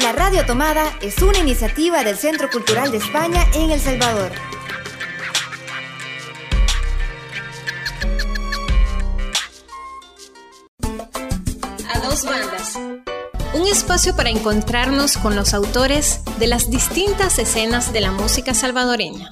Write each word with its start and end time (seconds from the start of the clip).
La 0.00 0.12
Radio 0.12 0.44
Tomada 0.46 0.84
es 1.00 1.22
una 1.22 1.38
iniciativa 1.38 2.04
del 2.04 2.16
Centro 2.16 2.48
Cultural 2.50 2.90
de 2.90 2.98
España 2.98 3.44
en 3.54 3.70
El 3.70 3.80
Salvador. 3.80 4.32
A 11.92 11.98
dos 12.00 12.24
bandas. 12.24 12.78
Un 13.54 13.66
espacio 13.66 14.16
para 14.16 14.30
encontrarnos 14.30 15.16
con 15.16 15.36
los 15.36 15.54
autores 15.54 16.22
de 16.38 16.46
las 16.46 16.70
distintas 16.70 17.38
escenas 17.38 17.92
de 17.92 18.00
la 18.00 18.12
música 18.12 18.54
salvadoreña. 18.54 19.28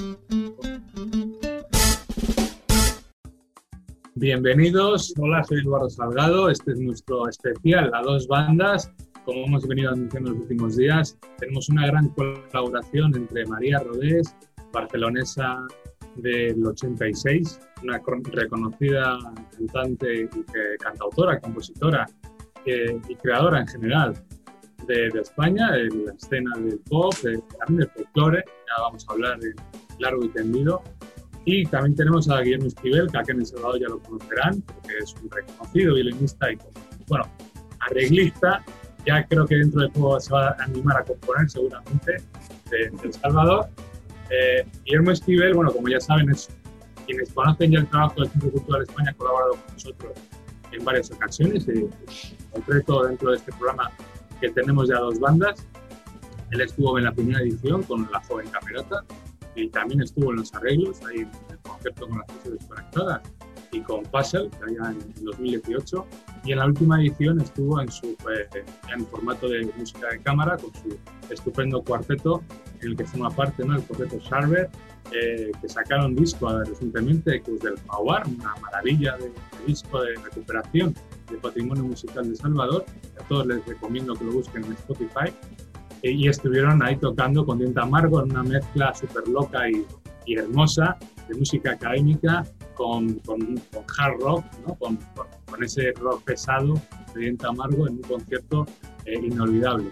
Bienvenidos, 4.15 5.15
hola, 5.19 5.43
soy 5.45 5.61
Eduardo 5.61 5.89
Salgado, 5.89 6.51
este 6.51 6.73
es 6.73 6.79
nuestro 6.79 7.27
especial 7.27 7.91
a 7.95 8.03
dos 8.03 8.27
bandas. 8.29 8.91
Como 9.31 9.47
hemos 9.47 9.65
venido 9.69 9.93
anunciando 9.93 10.31
en 10.31 10.35
los 10.35 10.43
últimos 10.43 10.77
días, 10.77 11.17
tenemos 11.39 11.69
una 11.69 11.87
gran 11.87 12.09
colaboración 12.09 13.15
entre 13.15 13.47
María 13.47 13.79
Rodés, 13.79 14.35
barcelonesa 14.73 15.69
del 16.17 16.67
86, 16.67 17.61
una 17.85 18.03
reconocida 18.33 19.19
cantante 19.57 20.23
y 20.23 20.79
cantautora, 20.81 21.39
compositora 21.39 22.09
y 22.67 23.15
creadora 23.23 23.61
en 23.61 23.69
general 23.69 24.15
de, 24.89 25.07
España, 25.21 25.71
de 25.75 25.85
la 26.07 26.13
escena 26.13 26.51
del 26.59 26.81
pop, 26.81 27.15
de, 27.23 27.41
también 27.61 27.79
del 27.83 27.91
folclore, 27.91 28.45
ya 28.45 28.83
vamos 28.83 29.07
a 29.09 29.13
hablar 29.13 29.39
de 29.39 29.55
largo 30.01 30.25
y 30.25 30.29
tendido, 30.31 30.83
y 31.45 31.65
también 31.67 31.95
tenemos 31.95 32.29
a 32.29 32.41
Guillermo 32.41 32.67
Esquivel, 32.67 33.09
que 33.13 33.19
aquí 33.19 33.31
en 33.31 33.39
El 33.39 33.47
Salvador 33.47 33.81
ya 33.81 33.89
lo 33.91 34.01
conocerán, 34.01 34.61
porque 34.63 34.99
es 34.99 35.15
un 35.23 35.31
reconocido 35.31 35.95
violinista 35.95 36.51
y, 36.51 36.59
bueno, 37.07 37.31
arreglista. 37.79 38.65
Ya 39.11 39.27
creo 39.27 39.45
que 39.45 39.57
dentro 39.57 39.81
de 39.81 39.89
poco 39.89 40.21
se 40.21 40.33
va 40.33 40.51
a 40.51 40.63
animar 40.63 40.99
a 40.99 41.05
componer 41.05 41.51
seguramente 41.51 42.23
de, 42.71 42.93
El 43.03 43.13
Salvador. 43.13 43.69
Eh, 44.31 44.65
Guillermo 44.85 45.11
Esquivel, 45.11 45.55
bueno, 45.55 45.73
como 45.73 45.89
ya 45.89 45.99
saben, 45.99 46.31
es 46.31 46.49
quienes 47.07 47.33
conocen 47.33 47.73
ya 47.73 47.81
el 47.81 47.89
trabajo 47.89 48.21
del 48.21 48.31
Centro 48.31 48.53
Cultural 48.53 48.85
de 48.85 48.93
España, 48.93 49.11
ha 49.11 49.15
colaborado 49.15 49.53
con 49.53 49.75
nosotros 49.75 50.13
en 50.71 50.85
varias 50.85 51.11
ocasiones, 51.11 51.67
y, 51.67 51.71
en 51.71 51.91
concreto 52.53 53.03
dentro 53.03 53.33
de 53.33 53.39
este 53.39 53.51
programa 53.51 53.91
que 54.41 54.51
tenemos 54.51 54.89
ya 54.89 54.99
dos 54.99 55.19
bandas. 55.19 55.67
Él 56.53 56.61
estuvo 56.61 56.97
en 56.97 57.05
la 57.05 57.13
primera 57.13 57.41
edición 57.41 57.83
con 57.83 58.09
La 58.13 58.23
Joven 58.23 58.49
Camerata, 58.49 59.05
y 59.57 59.69
también 59.71 60.03
estuvo 60.03 60.31
en 60.31 60.37
los 60.37 60.55
arreglos, 60.55 61.01
ahí 61.05 61.23
en 61.23 61.31
el 61.51 61.59
concierto 61.59 62.07
con 62.07 62.19
las 62.19 62.27
cosas 62.29 62.53
desconectadas 62.53 63.23
y 63.73 63.81
con 63.81 64.05
Puzzle, 64.05 64.51
que 64.51 64.63
había 64.63 64.93
en 64.93 65.25
2018. 65.25 66.07
Y 66.45 66.53
en 66.53 66.59
la 66.59 66.67
última 66.67 67.01
edición 67.01 67.41
estuvo 67.41 67.81
en, 67.81 67.91
su, 67.91 68.07
eh, 68.07 68.65
en 68.93 69.07
formato 69.07 69.49
de 69.49 69.71
música 69.77 70.09
de 70.09 70.21
cámara 70.21 70.57
con 70.57 70.73
su 70.75 70.99
estupendo 71.29 71.83
cuarteto 71.83 72.43
en 72.81 72.91
el 72.91 72.97
que 72.97 73.05
forma 73.05 73.31
parte 73.31 73.65
¿no? 73.65 73.77
el 73.77 73.83
cuarteto 73.83 74.19
Sharber, 74.19 74.71
eh, 75.13 75.53
que 75.61 75.69
sacaron 75.69 76.15
disco 76.15 76.59
recientemente, 76.63 77.43
Cruz 77.43 77.61
del 77.61 77.75
Jaguar, 77.89 78.27
una 78.27 78.55
maravilla 78.63 79.17
de, 79.19 79.31
disco 79.67 80.03
de 80.03 80.15
recuperación 80.17 80.95
del 81.29 81.39
patrimonio 81.39 81.85
musical 81.85 82.29
de 82.29 82.37
Salvador. 82.37 82.85
A 83.21 83.29
todos 83.29 83.47
les 83.47 83.65
recomiendo 83.67 84.15
que 84.15 84.25
lo 84.25 84.33
busquen 84.33 84.65
en 84.65 84.73
Spotify 84.73 85.33
y 86.03 86.29
estuvieron 86.29 86.83
ahí 86.83 86.97
tocando 86.97 87.45
con 87.45 87.59
Diente 87.59 87.81
Amargo 87.81 88.23
en 88.23 88.31
una 88.31 88.43
mezcla 88.43 88.95
súper 88.95 89.29
loca 89.29 89.69
y, 89.69 89.85
y, 90.25 90.37
hermosa 90.37 90.97
de 91.29 91.35
música 91.35 91.73
académica 91.73 92.45
con, 92.75 93.15
con, 93.21 93.61
hard 93.99 94.21
rock, 94.21 94.45
¿no? 94.67 94.75
con, 94.75 94.99
con, 95.47 95.65
ese 95.65 95.93
rock 95.93 96.25
pesado 96.25 96.75
de 97.15 97.21
Diente 97.21 97.47
Amargo 97.47 97.87
en 97.87 97.95
un 97.95 98.03
concierto 98.03 98.67
eh, 99.05 99.15
inolvidable. 99.15 99.91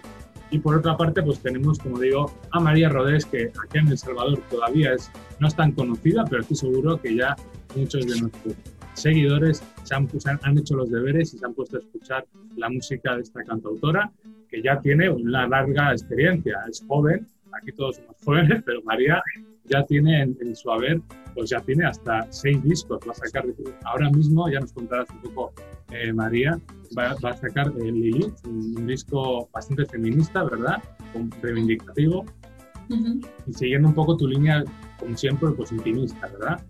Y 0.51 0.59
por 0.59 0.75
otra 0.75 0.97
parte, 0.97 1.21
pues 1.21 1.39
tenemos, 1.39 1.77
como 1.77 1.99
digo, 1.99 2.31
a 2.51 2.59
María 2.59 2.89
Rodés, 2.89 3.25
que 3.25 3.51
aquí 3.63 3.77
en 3.77 3.87
El 3.87 3.97
Salvador 3.97 4.39
todavía 4.49 4.93
es, 4.93 5.11
no 5.39 5.47
es 5.47 5.55
tan 5.55 5.73
conocida, 5.73 6.23
pero 6.27 6.41
estoy 6.41 6.57
seguro 6.57 6.99
que 6.99 7.15
ya 7.15 7.35
muchos 7.75 8.07
de 8.07 8.19
nuestros 8.19 8.55
seguidores 8.95 9.63
se 9.83 9.95
han, 9.95 10.09
han 10.41 10.57
hecho 10.57 10.75
los 10.75 10.89
deberes 10.89 11.33
y 11.33 11.37
se 11.37 11.45
han 11.45 11.53
puesto 11.53 11.77
a 11.77 11.79
escuchar 11.79 12.25
la 12.55 12.69
música 12.69 13.15
de 13.15 13.21
esta 13.21 13.43
cantautora 13.43 14.11
que 14.49 14.61
ya 14.61 14.79
tiene 14.81 15.09
una 15.09 15.47
larga 15.47 15.91
experiencia, 15.91 16.57
es 16.67 16.83
joven, 16.87 17.27
aquí 17.53 17.71
todos 17.71 17.97
somos 17.97 18.15
jóvenes, 18.23 18.63
pero 18.65 18.81
María 18.83 19.21
ya 19.69 19.83
tiene 19.85 20.21
en, 20.21 20.55
su 20.55 20.71
haber, 20.71 21.01
pues 21.33 21.49
ya 21.49 21.59
tiene 21.61 21.85
hasta 21.85 22.31
seis 22.31 22.61
discos, 22.63 22.99
va 23.07 23.11
a 23.11 23.15
sacar, 23.15 23.45
ahora 23.85 24.09
mismo, 24.09 24.49
ya 24.49 24.59
nos 24.59 24.73
contarás 24.73 25.09
un 25.11 25.21
poco 25.33 25.53
eh, 25.91 26.11
María, 26.13 26.59
va, 26.97 27.11
a 27.11 27.33
sacar 27.37 27.71
el 27.79 27.93
Lilith, 27.93 28.33
un, 28.45 28.87
disco 28.87 29.49
bastante 29.53 29.85
feminista, 29.85 30.43
¿verdad? 30.43 30.81
reivindicativo, 31.41 32.25
y 32.89 33.53
siguiendo 33.53 33.89
un 33.89 33.93
poco 33.93 34.17
tu 34.17 34.27
línea, 34.27 34.63
como 34.99 35.15
siempre, 35.15 35.49
pues 35.51 35.71
intimista, 35.71 36.27
¿verdad? 36.27 36.63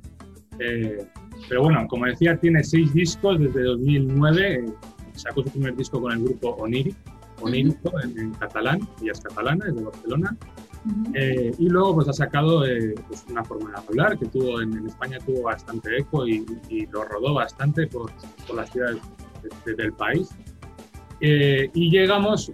Eh, 0.59 1.05
pero 1.47 1.63
bueno, 1.63 1.87
como 1.87 2.05
decía, 2.05 2.37
tiene 2.37 2.63
seis 2.63 2.93
discos 2.93 3.39
desde 3.39 3.63
2009, 3.63 4.53
eh, 4.55 4.65
sacó 5.13 5.43
su 5.43 5.49
primer 5.51 5.75
disco 5.75 6.01
con 6.01 6.11
el 6.11 6.23
grupo 6.23 6.49
Oniri, 6.59 6.93
onírico 7.41 7.91
en, 8.01 8.31
catalán, 8.31 8.87
ella 9.01 9.11
es 9.13 9.21
catalana, 9.21 9.65
es 9.67 9.75
de 9.75 9.83
Barcelona. 9.83 10.37
Eh, 11.13 11.51
y 11.57 11.69
luego 11.69 11.95
pues 11.95 12.07
ha 12.07 12.13
sacado 12.13 12.65
eh, 12.65 12.95
pues, 13.07 13.25
una 13.29 13.43
forma 13.43 13.71
de 13.71 13.77
hablar 13.77 14.17
que 14.17 14.25
tuvo 14.25 14.61
en, 14.61 14.87
España 14.87 15.17
tuvo 15.25 15.43
bastante 15.43 15.97
eco 15.97 16.25
y, 16.27 16.45
lo 16.91 17.03
rodó 17.03 17.33
bastante 17.33 17.87
por, 17.87 18.11
por 18.47 18.55
las 18.55 18.71
ciudades 18.71 18.97
del 19.65 19.93
país. 19.93 20.29
Eh, 21.21 21.69
y 21.73 21.91
llegamos, 21.91 22.49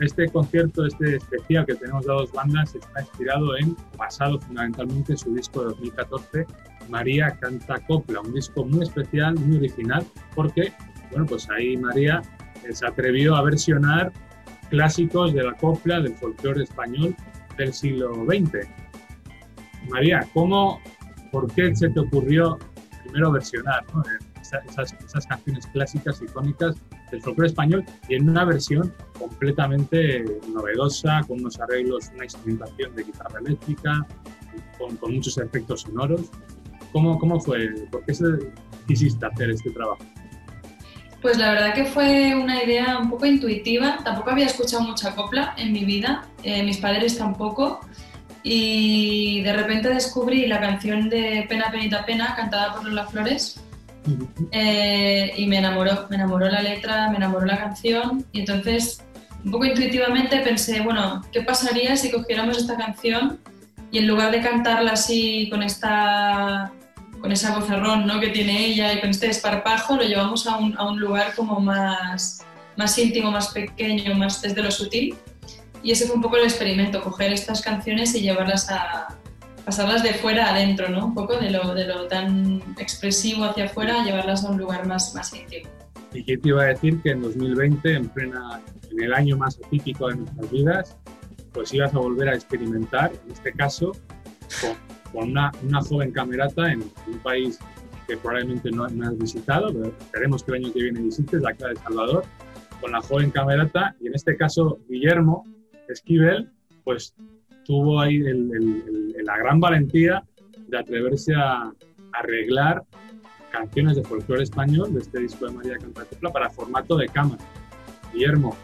este 0.00 0.28
concierto, 0.30 0.84
este 0.84 1.16
especial 1.16 1.64
que 1.64 1.74
tenemos 1.74 2.04
de 2.04 2.12
dos 2.12 2.30
bandas 2.30 2.74
está 2.74 3.00
inspirado 3.00 3.56
en, 3.56 3.74
basado 3.96 4.38
fundamentalmente 4.38 5.12
en 5.12 5.18
su 5.18 5.34
disco 5.34 5.60
de 5.60 5.66
2014, 5.68 6.46
María 6.90 7.30
Canta 7.40 7.78
Copla, 7.86 8.20
un 8.20 8.34
disco 8.34 8.66
muy 8.66 8.82
especial, 8.82 9.34
muy 9.36 9.56
original, 9.56 10.04
porque, 10.34 10.74
bueno, 11.10 11.24
pues 11.24 11.48
ahí 11.48 11.78
María 11.78 12.20
se 12.70 12.86
atrevió 12.86 13.34
a 13.34 13.42
versionar 13.42 14.12
clásicos 14.74 15.32
de 15.32 15.44
la 15.44 15.52
copla 15.54 16.00
del 16.00 16.16
folclore 16.16 16.64
español 16.64 17.14
del 17.56 17.72
siglo 17.72 18.12
XX. 18.26 18.66
María, 19.88 20.28
¿cómo, 20.34 20.80
por 21.30 21.52
qué 21.54 21.72
se 21.76 21.90
te 21.90 22.00
ocurrió 22.00 22.58
primero 23.04 23.30
versionar 23.30 23.84
esas, 24.68 25.26
canciones 25.28 25.64
clásicas, 25.68 26.20
icónicas 26.20 26.74
del 27.12 27.22
folclore 27.22 27.50
español 27.50 27.84
y 28.08 28.16
en 28.16 28.28
una 28.28 28.44
versión 28.44 28.92
completamente 29.16 30.24
novedosa, 30.52 31.20
con 31.28 31.38
unos 31.38 31.60
arreglos, 31.60 32.10
una 32.12 32.24
instrumentación 32.24 32.96
de 32.96 33.04
guitarra 33.04 33.38
eléctrica, 33.38 34.04
con, 34.76 34.98
muchos 35.14 35.38
efectos 35.38 35.82
sonoros? 35.82 36.32
¿Cómo, 36.90 37.16
cómo 37.20 37.38
fue? 37.38 37.86
¿Por 37.92 38.04
qué 38.06 38.12
quisiste 38.88 39.24
hacer 39.24 39.50
este 39.50 39.70
trabajo? 39.70 40.04
Pues 41.24 41.38
la 41.38 41.52
verdad 41.52 41.72
que 41.72 41.86
fue 41.86 42.34
una 42.34 42.62
idea 42.62 42.98
un 42.98 43.08
poco 43.08 43.24
intuitiva. 43.24 43.96
Tampoco 44.04 44.32
había 44.32 44.44
escuchado 44.44 44.82
mucha 44.82 45.14
copla 45.14 45.54
en 45.56 45.72
mi 45.72 45.82
vida, 45.82 46.26
eh, 46.42 46.62
mis 46.62 46.76
padres 46.76 47.16
tampoco. 47.16 47.80
Y 48.42 49.40
de 49.40 49.54
repente 49.54 49.88
descubrí 49.88 50.44
la 50.46 50.60
canción 50.60 51.08
de 51.08 51.46
Pena, 51.48 51.70
Penita, 51.72 52.04
Pena, 52.04 52.34
cantada 52.36 52.74
por 52.74 52.84
Lola 52.84 53.06
Flores. 53.06 53.58
Eh, 54.52 55.32
y 55.34 55.46
me 55.46 55.56
enamoró, 55.56 56.06
me 56.10 56.16
enamoró 56.16 56.46
la 56.50 56.60
letra, 56.60 57.08
me 57.08 57.16
enamoró 57.16 57.46
la 57.46 57.56
canción. 57.56 58.26
Y 58.32 58.40
entonces, 58.40 59.02
un 59.46 59.50
poco 59.50 59.64
intuitivamente 59.64 60.40
pensé, 60.40 60.82
bueno, 60.82 61.22
¿qué 61.32 61.40
pasaría 61.40 61.96
si 61.96 62.10
cogiéramos 62.10 62.58
esta 62.58 62.76
canción 62.76 63.40
y 63.90 63.96
en 63.96 64.08
lugar 64.08 64.30
de 64.30 64.42
cantarla 64.42 64.92
así 64.92 65.48
con 65.50 65.62
esta 65.62 66.70
con 67.24 67.32
esa 67.32 67.58
vocerrón 67.58 68.06
¿no? 68.06 68.20
que 68.20 68.28
tiene 68.28 68.66
ella 68.66 68.92
y 68.92 69.00
con 69.00 69.08
este 69.08 69.28
desparpajo, 69.28 69.96
lo 69.96 70.02
llevamos 70.02 70.46
a 70.46 70.58
un, 70.58 70.76
a 70.76 70.86
un 70.86 71.00
lugar 71.00 71.34
como 71.34 71.58
más, 71.58 72.44
más 72.76 72.98
íntimo, 72.98 73.30
más 73.30 73.48
pequeño, 73.48 74.14
más 74.14 74.42
desde 74.42 74.62
lo 74.62 74.70
sutil. 74.70 75.14
Y 75.82 75.92
ese 75.92 76.04
fue 76.04 76.16
un 76.16 76.20
poco 76.20 76.36
el 76.36 76.44
experimento, 76.44 77.00
coger 77.00 77.32
estas 77.32 77.62
canciones 77.62 78.14
y 78.14 78.20
llevarlas 78.20 78.70
a 78.70 79.16
pasarlas 79.64 80.02
de 80.02 80.12
fuera 80.12 80.50
adentro, 80.50 80.90
¿no? 80.90 81.06
Un 81.06 81.14
poco 81.14 81.38
de 81.38 81.48
lo, 81.48 81.74
de 81.74 81.86
lo 81.86 82.08
tan 82.08 82.62
expresivo 82.78 83.44
hacia 83.44 83.64
afuera, 83.64 84.04
llevarlas 84.04 84.44
a 84.44 84.50
un 84.50 84.58
lugar 84.58 84.86
más, 84.86 85.14
más 85.14 85.32
íntimo. 85.32 85.70
¿Y 86.12 86.24
qué 86.24 86.36
te 86.36 86.48
iba 86.50 86.64
a 86.64 86.66
decir? 86.66 87.00
Que 87.00 87.12
en 87.12 87.22
2020, 87.22 87.90
en, 87.90 88.08
plena, 88.10 88.60
en 88.90 89.02
el 89.02 89.14
año 89.14 89.38
más 89.38 89.58
atípico 89.64 90.08
de 90.08 90.16
nuestras 90.16 90.50
vidas, 90.50 90.96
pues 91.54 91.72
ibas 91.72 91.94
a 91.94 92.00
volver 92.00 92.28
a 92.28 92.34
experimentar, 92.34 93.12
en 93.24 93.32
este 93.32 93.50
caso, 93.54 93.92
con 94.60 94.93
con 95.14 95.30
una, 95.30 95.52
una 95.62 95.80
joven 95.80 96.10
camerata 96.10 96.70
en, 96.72 96.82
un 97.06 97.18
país 97.22 97.58
que 98.06 98.16
probablemente 98.18 98.70
no, 98.70 98.84
has 98.84 99.18
visitado, 99.18 99.72
pero 99.72 99.86
esperemos 99.86 100.42
que 100.42 100.50
el 100.52 100.64
año 100.64 100.72
que 100.74 100.82
viene 100.82 101.00
visites, 101.00 101.40
la 101.40 101.54
cara 101.54 101.70
de 101.70 101.76
Salvador, 101.76 102.24
con 102.80 102.92
la 102.92 103.00
joven 103.00 103.30
camerata, 103.30 103.96
y 104.00 104.08
en 104.08 104.14
este 104.14 104.36
caso 104.36 104.78
Guillermo 104.88 105.44
Esquivel, 105.88 106.50
pues 106.82 107.14
tuvo 107.64 108.00
ahí 108.00 108.18
la 108.18 109.38
gran 109.38 109.58
valentía 109.58 110.22
de 110.68 110.78
atreverse 110.78 111.34
a 111.34 111.72
arreglar 112.12 112.82
canciones 113.50 113.96
de 113.96 114.02
folclore 114.02 114.42
español 114.42 114.92
de 114.92 115.00
este 115.00 115.20
disco 115.20 115.46
de 115.46 115.52
María 115.52 115.78
Cantacopla 115.78 116.30
para 116.30 116.50
formato 116.50 116.96
de 116.96 117.08
cámara. 117.08 117.42
Guillermo, 118.12 118.56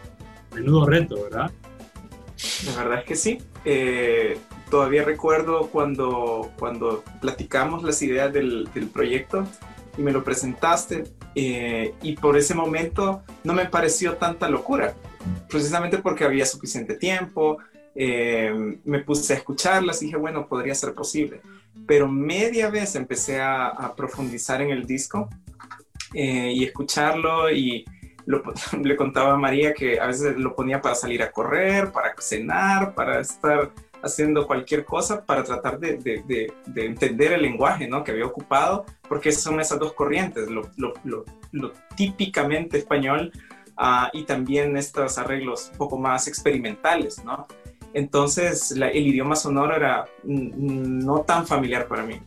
menudo 0.53 0.85
reto, 0.85 1.23
¿verdad? 1.23 1.49
La 2.65 2.83
verdad 2.83 2.99
es 2.99 3.05
que 3.05 3.15
sí. 3.15 3.37
Eh, 3.65 4.37
todavía 4.71 5.03
recuerdo 5.03 5.67
cuando, 5.67 6.49
cuando 6.57 7.03
platicamos 7.19 7.83
las 7.83 8.01
ideas 8.01 8.33
del, 8.33 8.67
del 8.73 8.87
proyecto 8.87 9.45
y 9.97 10.01
me 10.01 10.11
lo 10.11 10.23
presentaste 10.23 11.03
eh, 11.35 11.93
y 12.01 12.13
por 12.13 12.37
ese 12.37 12.55
momento 12.55 13.21
no 13.43 13.53
me 13.53 13.65
pareció 13.65 14.15
tanta 14.15 14.49
locura, 14.49 14.95
precisamente 15.49 15.97
porque 15.99 16.23
había 16.23 16.45
suficiente 16.45 16.95
tiempo, 16.95 17.57
eh, 17.95 18.79
me 18.83 18.99
puse 18.99 19.33
a 19.33 19.37
escucharlas 19.37 20.01
y 20.01 20.05
dije, 20.05 20.17
bueno, 20.17 20.47
podría 20.47 20.73
ser 20.73 20.93
posible. 20.93 21.41
Pero 21.85 22.07
media 22.07 22.69
vez 22.69 22.95
empecé 22.95 23.39
a, 23.41 23.93
profundizar 23.95 24.61
en 24.61 24.71
el 24.71 24.85
disco 24.85 25.29
eh, 26.13 26.51
y 26.53 26.63
escucharlo 26.63 27.51
y 27.51 27.85
le 28.83 28.95
contaba 28.95 29.33
a 29.33 29.37
María 29.37 29.73
que 29.73 29.99
a 29.99 30.07
veces 30.07 30.37
lo 30.37 30.55
ponía 30.55 30.81
para 30.81 30.95
salir 30.95 31.21
a 31.21 31.31
correr, 31.31 31.91
para 31.91 32.13
cenar, 32.19 32.93
para 32.93 33.19
estar 33.19 33.71
haciendo 34.03 34.47
cualquier 34.47 34.85
cosa 34.85 35.25
para 35.25 35.43
tratar 35.43 35.79
de, 35.79 35.97
de, 35.97 36.53
de, 36.65 36.85
entender 36.85 37.33
el 37.33 37.41
lenguaje 37.41 37.87
¿no? 37.87 38.03
que 38.03 38.11
había 38.11 38.25
ocupado, 38.25 38.85
porque 39.07 39.31
son 39.31 39.59
esas 39.59 39.79
dos 39.79 39.93
corrientes, 39.93 40.49
lo, 40.49 40.69
lo, 40.77 40.93
lo, 41.51 41.73
típicamente 41.95 42.77
español 42.77 43.31
uh, 43.77 44.07
y 44.13 44.23
también 44.23 44.77
estos 44.77 45.17
arreglos 45.17 45.69
un 45.71 45.77
poco 45.77 45.97
más 45.97 46.27
experimentales. 46.27 47.23
¿no? 47.23 47.47
Entonces 47.93 48.71
la, 48.71 48.89
el 48.89 49.07
idioma 49.07 49.35
sonoro 49.35 49.75
era 49.75 50.05
no 50.23 51.21
tan 51.21 51.45
familiar 51.45 51.87
para 51.87 52.03
mí. 52.03 52.19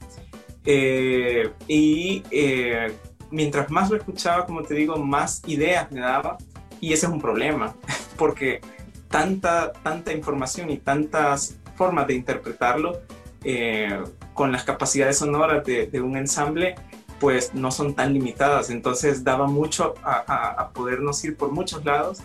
Eh, 0.66 1.50
y 1.68 2.22
eh, 2.30 2.94
mientras 3.30 3.70
más 3.70 3.90
lo 3.90 3.96
escuchaba, 3.96 4.46
como 4.46 4.62
te 4.62 4.74
digo, 4.74 4.96
más 4.96 5.42
ideas 5.46 5.90
me 5.90 6.00
daba. 6.00 6.38
Y 6.80 6.92
ese 6.92 7.06
es 7.06 7.12
un 7.12 7.20
problema, 7.20 7.74
porque 8.18 8.60
tanta, 9.08 9.72
tanta 9.72 10.12
información 10.12 10.70
y 10.70 10.78
tantas 10.78 11.56
formas 11.76 12.06
de 12.06 12.14
interpretarlo 12.14 13.00
eh, 13.44 14.02
con 14.32 14.50
las 14.50 14.64
capacidades 14.64 15.18
sonoras 15.18 15.64
de, 15.64 16.00
un 16.00 16.16
ensamble, 16.16 16.74
pues 17.20 17.54
no 17.54 17.70
son 17.70 17.94
tan 17.94 18.12
limitadas. 18.12 18.70
Entonces 18.70 19.22
daba 19.22 19.46
mucho 19.46 19.94
a, 20.02 20.70
podernos 20.74 21.22
ir 21.24 21.36
por 21.36 21.52
muchos 21.52 21.84
lados. 21.84 22.20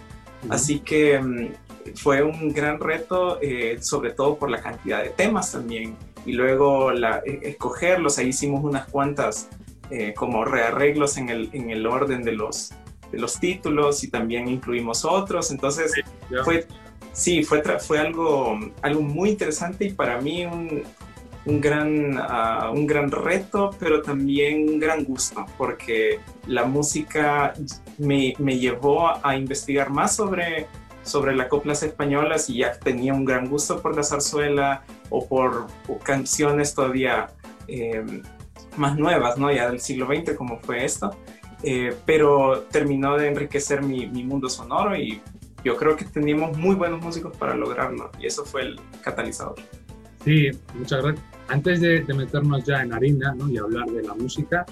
Así 0.50 0.80
que 0.80 1.20
mm, 1.20 1.96
fue 1.96 2.24
un 2.24 2.50
gran 2.54 2.80
reto, 2.80 3.38
eh, 3.42 3.78
sobre 3.82 4.12
todo 4.12 4.38
por 4.38 4.50
la 4.50 4.62
cantidad 4.62 5.04
de 5.04 5.10
temas 5.10 5.52
también. 5.52 5.96
Y 6.26 6.34
luego 6.34 6.92
la, 6.92 7.22
e, 7.26 7.50
escogerlos, 7.50 8.18
ahí 8.18 8.30
hicimos 8.30 8.64
unas 8.64 8.88
cuantas 8.88 9.50
eh, 9.92 10.14
como 10.16 10.46
rearreglos 10.46 11.18
en 11.18 11.30
el, 11.30 11.50
en 11.54 11.70
el 11.70 11.86
orden 11.86 12.24
de 12.24 12.32
los, 12.32 12.72
de 13.12 13.20
los 13.20 13.40
títulos 13.40 14.04
y 14.04 14.10
también 14.10 14.48
incluimos 14.48 15.04
otros. 15.06 15.52
Entonces 15.52 15.92
fue 16.44 16.66
sí, 17.12 17.44
fue, 17.44 17.62
fue 17.80 18.00
algo, 18.00 18.58
algo 18.82 19.02
muy 19.02 19.30
interesante 19.30 19.86
y 19.86 19.92
para 19.92 20.20
mí 20.20 20.46
un, 20.46 20.84
un 21.46 21.62
gran, 21.62 22.18
ah, 22.18 22.72
un 22.74 22.86
gran 22.86 23.10
reto, 23.12 23.72
pero 23.80 24.02
también 24.02 24.70
un 24.70 24.80
gran 24.80 25.04
gusto, 25.04 25.46
porque 25.58 26.20
la 26.48 26.66
música 26.66 27.54
me, 27.98 28.34
me 28.38 28.58
llevó 28.58 29.10
a, 29.26 29.36
investigar 29.36 29.90
más 29.90 30.16
sobre, 30.16 30.68
sobre 31.04 31.36
las 31.36 31.48
coplas 31.48 31.84
españolas 31.84 32.50
y 32.50 32.58
ya 32.58 32.72
tenía 32.74 33.14
un 33.14 33.26
gran 33.26 33.50
gusto 33.50 33.82
por 33.82 33.96
la 33.96 34.04
zarzuela 34.04 34.84
o 35.10 35.26
por 35.28 35.68
canciones 36.04 36.74
todavía 36.74 37.28
eh, 37.68 38.22
más 38.78 38.98
nuevas, 38.98 39.38
¿no? 39.38 39.52
ya 39.52 39.70
del 39.70 39.80
siglo 39.80 40.08
XX 40.08 40.36
como 40.36 40.60
fue 40.60 40.86
esto. 40.86 41.12
Eh, 41.62 41.94
pero 42.06 42.66
terminó 42.72 43.18
de 43.18 43.28
enriquecer 43.28 43.82
mi, 43.84 44.08
mi 44.08 44.24
mundo 44.24 44.48
sonoro 44.48 44.96
y 44.96 45.22
yo 45.64 45.76
creo 45.76 45.96
que 45.96 46.06
teníamos 46.06 46.58
muy 46.58 46.76
buenos 46.76 47.02
músicos 47.02 47.36
para 47.38 47.56
lograrlo 47.56 48.12
y 48.20 48.28
eso 48.28 48.46
fue 48.46 48.62
el 48.64 48.80
catalizador. 49.04 49.56
Sí, 50.24 50.50
muchas 50.76 51.04
gracias. 51.04 51.26
Antes 51.48 51.82
de, 51.82 52.04
meternos 52.14 52.64
ya 52.64 52.82
en 52.84 52.94
harina 52.94 53.34
¿no? 53.34 53.50
y 53.50 53.58
hablar 53.58 53.88
de 53.88 54.04
la 54.04 54.14
música, 54.14 54.66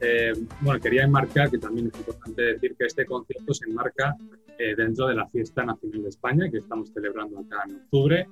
eh, 0.00 0.32
bueno, 0.60 0.80
quería 0.80 1.04
enmarcar 1.04 1.50
que 1.50 1.58
también 1.58 1.88
es 1.88 1.98
importante 1.98 2.42
decir 2.42 2.74
que 2.78 2.86
este 2.86 3.06
concierto 3.06 3.54
se 3.54 3.66
enmarca 3.66 4.16
eh, 4.58 4.74
dentro 4.76 5.06
de 5.06 5.14
la 5.14 5.26
Fiesta 5.28 5.64
Nacional 5.64 6.02
de 6.02 6.08
España 6.08 6.50
que 6.50 6.58
estamos 6.58 6.90
celebrando 6.92 7.38
acá 7.38 7.64
en 7.68 7.76
octubre. 7.76 8.28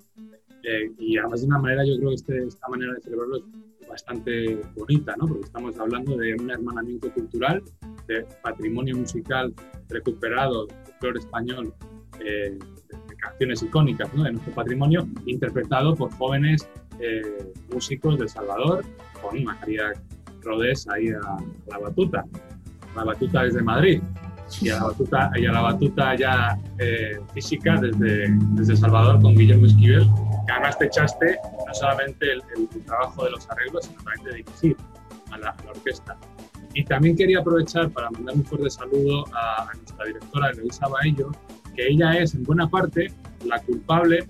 Eh, 0.62 0.91
y 0.99 1.17
además 1.17 1.41
de 1.41 1.47
una 1.47 1.59
manera, 1.59 1.85
yo 1.87 1.97
creo 1.97 2.09
que 2.11 2.15
este, 2.17 2.47
esta 2.47 2.69
manera 2.69 2.93
de 2.94 3.01
celebrarlo 3.01 3.37
es 3.37 3.89
bastante 3.89 4.61
bonita, 4.77 5.15
¿no? 5.17 5.27
porque 5.27 5.47
estamos 5.47 5.79
hablando 5.79 6.17
de 6.17 6.35
un 6.35 6.51
hermanamiento 6.51 7.12
cultural, 7.12 7.62
de 8.06 8.27
patrimonio 8.43 8.97
musical 8.97 9.55
recuperado, 9.89 10.67
flor 10.99 11.17
español 11.17 11.73
eh, 12.21 12.59
de 12.89 13.17
canciones 13.17 13.62
icónicas 13.62 14.12
de 14.12 14.33
nuestro 14.33 14.53
patrimonio, 14.55 15.06
interpretado 15.27 15.95
por 15.95 16.12
jóvenes 16.15 16.69
eh, 17.00 17.53
músicos 17.73 18.19
de 18.19 18.25
El 18.25 18.29
Salvador, 18.29 18.85
con 19.21 19.43
María 19.45 19.93
Rodés 20.43 20.89
ahí 20.89 21.09
a, 21.11 21.37
la 21.67 21.79
batuta. 21.79 22.25
La 22.97 23.05
batuta 23.05 23.43
desde 23.45 23.62
Madrid 23.62 24.03
y 24.61 24.71
a 24.71 24.77
la 24.77 24.85
batuta, 24.85 25.31
y 25.37 25.47
a 25.47 25.53
la 25.53 25.61
batuta 25.61 26.17
ya 26.17 26.59
eh, 26.79 27.21
física 27.35 27.77
desde, 27.81 28.29
desde 28.55 28.73
El 28.73 28.79
Salvador 28.79 29.21
con 29.21 29.35
Guillermo 29.35 29.67
Esquivel, 29.67 30.09
que 30.47 30.53
además 30.53 30.79
te 30.79 30.87
echaste 30.87 31.37
no 31.67 31.75
solamente 31.75 32.33
el, 32.33 32.69
trabajo 32.85 33.25
de 33.25 33.31
los 33.33 33.49
arreglos, 33.51 33.85
sino 33.85 34.03
también 34.03 34.25
de 34.25 34.37
dirigir 34.39 34.77
a 35.31 35.39
la, 35.39 35.56
orquesta. 35.69 36.17
Y 36.75 36.85
también 36.85 37.17
quería 37.17 37.41
aprovechar 37.41 37.91
para 37.91 38.11
mandar 38.11 38.35
un 38.37 38.44
fuerte 38.44 38.70
saludo 38.70 39.25
a, 39.35 39.70
nuestra 39.75 40.05
directora, 40.06 40.50
Eloisa 40.50 40.87
Baello, 40.88 41.31
que 41.75 41.88
ella 41.88 42.19
es 42.19 42.35
en 42.35 42.44
buena 42.44 42.69
parte 42.69 43.12
la 43.44 43.61
culpable, 43.61 44.26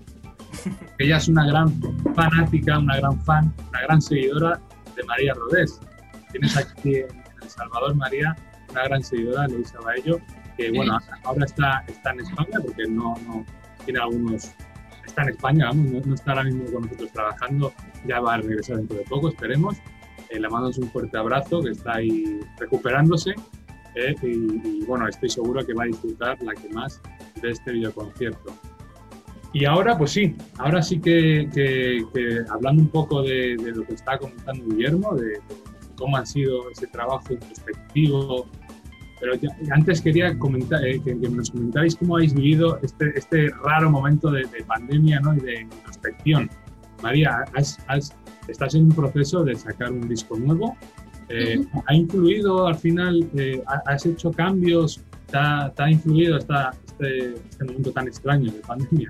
ella 0.99 1.17
es 1.17 1.27
una 1.27 1.45
gran 1.47 1.71
fanática, 2.15 2.79
una 2.79 2.97
gran 2.97 3.19
fan, 3.21 3.53
una 3.69 3.81
gran 3.81 4.01
seguidora 4.01 4.59
de 4.95 5.03
María 5.03 5.33
Rodés. 5.33 5.79
Tienes 6.31 6.55
aquí 6.57 6.97
en 6.97 7.07
El 7.41 7.49
Salvador, 7.49 7.95
María, 7.95 8.35
una 8.71 8.83
gran 8.83 9.03
seguidora, 9.03 9.45
Eloisa 9.45 9.79
Baello, 9.81 10.19
que 10.57 10.71
bueno, 10.71 10.97
ahora 11.23 11.45
está, 11.45 11.83
está 11.87 12.11
en 12.11 12.21
España 12.21 12.59
porque 12.61 12.87
no, 12.87 13.15
no 13.25 13.45
tiene 13.85 13.99
algunos 13.99 14.53
está 15.09 15.23
en 15.23 15.29
España, 15.29 15.65
vamos, 15.65 16.05
no, 16.05 16.15
está 16.15 16.31
ahora 16.31 16.43
mismo 16.43 16.65
con 16.71 16.83
nosotros 16.83 17.11
trabajando, 17.11 17.73
ya 18.05 18.19
va 18.19 18.35
a 18.35 18.37
regresar 18.37 18.77
dentro 18.77 18.97
de 18.97 19.03
poco, 19.03 19.29
esperemos. 19.29 19.77
Eh, 20.29 20.39
le 20.39 20.49
mandamos 20.49 20.77
un 20.77 20.89
fuerte 20.89 21.17
abrazo, 21.17 21.61
que 21.61 21.71
está 21.71 21.95
ahí 21.95 22.39
recuperándose. 22.57 23.33
Eh, 23.95 24.15
y, 24.21 24.85
bueno, 24.85 25.07
estoy 25.07 25.29
seguro 25.29 25.65
que 25.65 25.73
va 25.73 25.83
a 25.83 25.87
disfrutar 25.87 26.41
la 26.41 26.53
que 26.53 26.69
más 26.69 27.01
de 27.41 27.51
este 27.51 27.71
videoconcierto. 27.71 28.53
Y 29.51 29.65
ahora, 29.65 29.97
pues 29.97 30.11
sí, 30.11 30.35
ahora 30.57 30.81
sí 30.81 30.99
que, 30.99 31.49
hablando 32.49 32.83
un 32.83 32.89
poco 32.89 33.23
de, 33.23 33.55
lo 33.55 33.83
que 33.83 33.95
está 33.95 34.17
comentando 34.17 34.63
Guillermo, 34.65 35.15
de, 35.15 35.39
cómo 35.95 36.17
ha 36.17 36.25
sido 36.25 36.69
ese 36.69 36.85
trabajo 36.87 37.33
introspectivo, 37.33 38.47
pero 39.19 39.33
antes 39.71 40.01
quería 40.01 40.37
comentar, 40.37 40.85
eh, 40.85 41.01
que, 41.03 41.15
nos 41.15 41.49
comentarais 41.49 41.95
cómo 41.95 42.15
habéis 42.15 42.33
vivido 42.33 42.79
este, 42.83 43.11
este 43.17 43.49
raro 43.63 43.89
momento 43.89 44.31
de, 44.31 44.47
pandemia 44.65 45.19
¿no? 45.19 45.35
y 45.35 45.39
de 45.39 45.61
introspección. 45.61 46.49
María, 47.01 47.45
estás 48.51 48.75
en 48.75 48.85
un 48.85 48.91
proceso 48.91 49.43
de 49.43 49.55
sacar 49.55 49.91
un 49.91 50.07
disco 50.07 50.37
nuevo. 50.37 50.75
Eh, 51.29 51.63
¿Ha 51.85 51.93
influido 51.93 52.67
al 52.67 52.75
final, 52.75 53.29
eh, 53.37 53.61
has 53.85 54.05
hecho 54.05 54.31
cambios? 54.31 55.01
¿Te 55.27 55.37
ha, 55.37 55.89
influido 55.91 56.37
esta, 56.37 56.73
este, 56.87 57.35
este, 57.35 57.63
momento 57.63 57.91
tan 57.91 58.07
extraño 58.07 58.51
de 58.51 58.59
pandemia? 58.59 59.09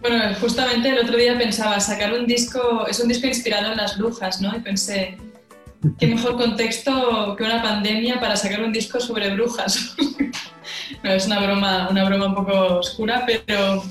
Bueno, 0.00 0.34
justamente 0.40 0.88
el 0.88 0.98
otro 0.98 1.16
día 1.16 1.38
pensaba, 1.38 1.78
sacar 1.78 2.12
un 2.12 2.26
disco, 2.26 2.84
es 2.88 2.98
un 2.98 3.08
disco 3.08 3.28
inspirado 3.28 3.70
en 3.70 3.76
las 3.76 3.96
brujas, 3.96 4.40
¿no? 4.40 4.56
Y 4.56 4.60
pensé, 4.60 5.16
qué 5.98 6.08
mejor 6.08 6.36
contexto 6.36 7.36
que 7.36 7.44
una 7.44 7.62
pandemia 7.62 8.18
para 8.18 8.34
sacar 8.36 8.64
un 8.64 8.72
disco 8.72 8.98
sobre 8.98 9.32
brujas. 9.34 9.94
no, 11.04 11.10
es 11.12 11.26
una 11.26 11.40
broma, 11.40 11.88
una 11.88 12.04
broma 12.04 12.26
un 12.26 12.34
poco 12.34 12.78
oscura, 12.78 13.24
pero 13.24 13.84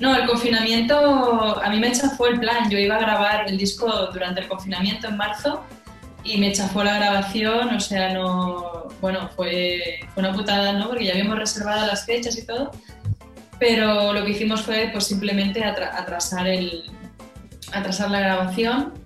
no, 0.00 0.14
el 0.16 0.26
confinamiento 0.26 1.62
a 1.62 1.68
mí 1.70 1.78
me 1.78 1.92
chafó 1.92 2.26
el 2.26 2.40
plan. 2.40 2.68
Yo 2.68 2.78
iba 2.78 2.96
a 2.96 3.00
grabar 3.00 3.48
el 3.48 3.56
disco 3.56 4.08
durante 4.12 4.40
el 4.40 4.48
confinamiento 4.48 5.08
en 5.08 5.16
marzo 5.16 5.62
y 6.24 6.38
me 6.38 6.52
chafó 6.52 6.82
la 6.82 6.96
grabación, 6.96 7.74
o 7.74 7.80
sea, 7.80 8.12
no, 8.12 8.88
bueno, 9.00 9.28
fue, 9.36 10.00
una 10.16 10.32
putada, 10.32 10.72
¿no? 10.72 10.88
Porque 10.88 11.04
ya 11.04 11.12
habíamos 11.12 11.38
reservado 11.38 11.86
las 11.86 12.06
fechas 12.06 12.38
y 12.38 12.46
todo, 12.46 12.70
pero 13.58 14.12
lo 14.12 14.24
que 14.24 14.30
hicimos 14.30 14.62
fue 14.62 14.88
pues 14.90 15.04
simplemente 15.04 15.62
atrasar, 15.62 16.48
el, 16.48 16.90
atrasar 17.72 18.10
la 18.10 18.20
grabación 18.20 19.04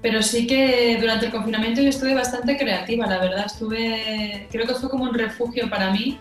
pero 0.00 0.22
sí 0.22 0.46
que 0.46 0.96
durante 1.00 1.26
el 1.26 1.32
confinamiento 1.32 1.80
yo 1.80 1.88
estuve 1.88 2.14
bastante 2.14 2.56
creativa, 2.56 3.06
la 3.06 3.18
verdad. 3.18 3.46
Estuve, 3.46 4.46
creo 4.50 4.66
que 4.66 4.74
fue 4.74 4.88
como 4.88 5.04
un 5.04 5.14
refugio 5.14 5.68
para 5.68 5.90
mí 5.90 6.20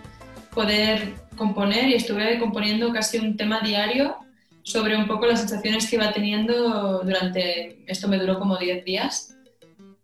poder 0.54 1.14
componer 1.38 1.88
y 1.88 1.94
estuve 1.94 2.40
componiendo 2.40 2.92
casi 2.92 3.20
un 3.20 3.38
tema 3.38 3.62
diario 3.62 4.18
sobre 4.64 4.98
un 4.98 5.08
poco 5.08 5.26
las 5.26 5.40
sensaciones 5.40 5.90
que 5.90 5.96
iba 5.96 6.12
teniendo 6.12 7.00
durante, 7.04 7.80
esto 7.88 8.10
me 8.10 8.18
duró 8.18 8.38
como 8.38 8.58
10 8.58 8.84
días 8.84 9.38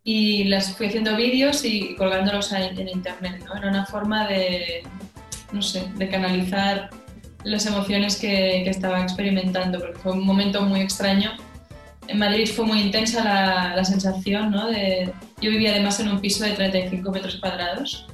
y 0.06 0.46
las 0.46 0.76
fui 0.76 0.88
haciendo 0.88 1.16
vídeos 1.16 1.66
y 1.66 1.96
colgándolos 1.96 2.52
en, 2.54 2.88
internet, 2.88 3.44
¿no? 3.46 3.56
Era 3.56 3.70
una 3.70 3.86
forma 3.86 4.28
de, 4.28 4.84
no 5.52 5.62
sé, 5.62 5.86
de 5.96 6.08
canalizar 6.08 6.90
las 7.44 7.66
emociones 7.66 8.18
que, 8.18 8.62
que, 8.64 8.70
estaba 8.70 9.02
experimentando, 9.02 9.80
porque 9.80 10.00
fue 10.00 10.14
un 10.14 10.26
momento 10.26 10.62
muy 10.62 10.82
extraño. 10.82 11.32
En 12.08 12.20
Madrid 12.20 12.48
fue 12.48 12.66
muy 12.66 12.82
intensa 12.82 13.24
la, 13.24 13.76
la 13.76 13.84
sensación, 13.84 14.52
¿no? 14.52 14.68
De, 14.68 15.12
yo 15.42 15.50
vivía 15.50 15.72
además 15.72 16.00
en 16.00 16.10
un 16.10 16.22
piso 16.22 16.44
de 16.44 16.52
35 16.52 17.12
metros 17.12 17.36
cuadrados. 17.38 18.08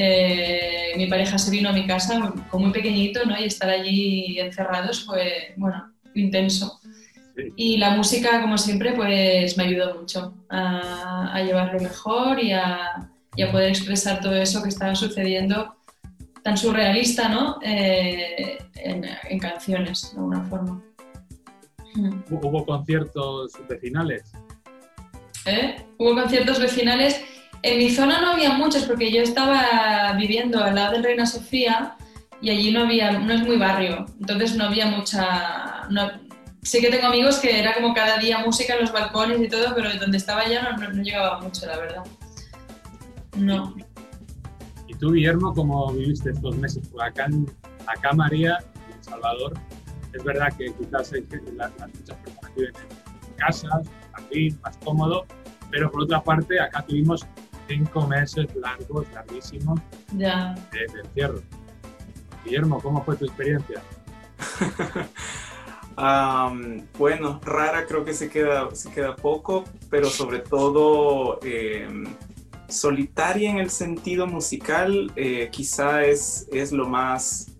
Eh, 0.00 0.92
mi 0.96 1.08
pareja 1.08 1.38
se 1.38 1.50
vino 1.50 1.70
a 1.70 1.72
mi 1.72 1.84
casa 1.84 2.32
con 2.50 2.62
muy 2.62 2.70
pequeñito, 2.70 3.24
¿no? 3.26 3.36
Y 3.36 3.46
estar 3.46 3.68
allí 3.68 4.38
encerrados 4.38 5.04
fue, 5.04 5.54
bueno, 5.56 5.92
intenso. 6.14 6.78
Y 7.56 7.78
la 7.78 7.90
música, 7.90 8.40
como 8.40 8.58
siempre, 8.58 8.92
pues 8.92 9.56
me 9.56 9.64
ayudó 9.64 9.96
mucho 9.96 10.34
a, 10.48 11.32
a 11.34 11.42
llevarlo 11.42 11.80
mejor 11.80 12.40
y 12.40 12.52
a, 12.52 13.10
y 13.34 13.42
a 13.42 13.50
poder 13.50 13.70
expresar 13.70 14.20
todo 14.20 14.36
eso 14.36 14.62
que 14.62 14.68
estaba 14.68 14.94
sucediendo 14.94 15.74
tan 16.44 16.56
surrealista, 16.56 17.28
¿no? 17.28 17.58
Eh, 17.62 18.56
en, 18.76 19.04
en, 19.04 19.38
canciones, 19.40 20.12
de 20.12 20.18
alguna 20.18 20.44
forma. 20.44 20.80
¿Hubo 22.30 22.64
conciertos 22.64 23.52
vecinales? 23.68 24.32
¿Eh? 25.44 25.84
Hubo 25.98 26.14
conciertos 26.14 26.60
vecinales. 26.60 27.20
En 27.62 27.78
mi 27.78 27.90
zona 27.90 28.20
no 28.20 28.32
había 28.32 28.52
muchos 28.52 28.84
porque 28.84 29.10
yo 29.10 29.20
estaba 29.20 30.12
viviendo 30.16 30.62
al 30.62 30.74
lado 30.74 30.96
de 30.96 31.02
Reina 31.02 31.26
Sofía 31.26 31.96
y 32.40 32.50
allí 32.50 32.70
no 32.70 32.82
había, 32.82 33.18
no 33.18 33.32
es 33.32 33.42
muy 33.42 33.56
barrio, 33.56 34.06
entonces 34.20 34.54
no 34.56 34.64
había 34.64 34.86
mucha... 34.86 35.86
No, 35.90 36.08
sí 36.62 36.80
que 36.80 36.90
tengo 36.90 37.06
amigos 37.06 37.38
que 37.38 37.58
era 37.58 37.74
como 37.74 37.94
cada 37.94 38.18
día 38.18 38.38
música 38.38 38.74
en 38.74 38.82
los 38.82 38.92
balcones 38.92 39.40
y 39.40 39.48
todo, 39.48 39.74
pero 39.74 39.90
donde 39.98 40.18
estaba 40.18 40.46
ya 40.48 40.62
no, 40.62 40.76
no, 40.76 40.92
no 40.92 41.02
llegaba 41.02 41.40
mucho, 41.40 41.66
la 41.66 41.78
verdad. 41.78 42.04
No. 43.36 43.74
¿Y 44.86 44.94
tú, 44.94 45.12
Guillermo, 45.12 45.52
cómo 45.52 45.92
viviste 45.92 46.30
estos 46.30 46.56
meses? 46.56 46.88
Pues 46.92 47.08
acá, 47.08 47.28
acá 47.86 48.12
María, 48.12 48.58
en 48.86 48.96
El 48.96 49.04
Salvador, 49.04 49.54
es 50.12 50.24
verdad 50.24 50.48
que 50.56 50.72
quizás 50.74 51.12
hay, 51.12 51.26
las, 51.56 51.72
las 51.78 51.94
muchas 51.94 52.16
personas 52.16 52.54
viven 52.54 52.74
en 52.76 53.34
casas, 53.34 53.88
jardín, 54.12 54.58
más 54.62 54.76
cómodo, 54.78 55.26
pero 55.70 55.90
por 55.90 56.02
otra 56.02 56.22
parte, 56.22 56.60
acá 56.60 56.84
tuvimos 56.86 57.26
cinco 57.68 58.06
meses 58.06 58.46
largos, 58.56 59.06
larguísimos 59.12 59.80
ya. 60.16 60.54
de, 60.72 60.92
de 60.92 61.00
encierro. 61.00 61.42
Guillermo, 62.44 62.80
¿cómo 62.80 63.04
fue 63.04 63.16
tu 63.16 63.26
experiencia? 63.26 63.82
um, 65.98 66.82
bueno, 66.98 67.40
rara 67.44 67.86
creo 67.86 68.04
que 68.04 68.14
se 68.14 68.28
queda, 68.30 68.74
se 68.74 68.90
queda 68.90 69.14
poco, 69.14 69.64
pero 69.90 70.08
sobre 70.08 70.40
todo 70.40 71.40
eh, 71.42 71.86
solitaria 72.68 73.50
en 73.50 73.58
el 73.58 73.70
sentido 73.70 74.26
musical, 74.26 75.12
eh, 75.16 75.48
quizá 75.50 76.04
es, 76.04 76.48
es 76.52 76.72
lo 76.72 76.88
más, 76.88 77.52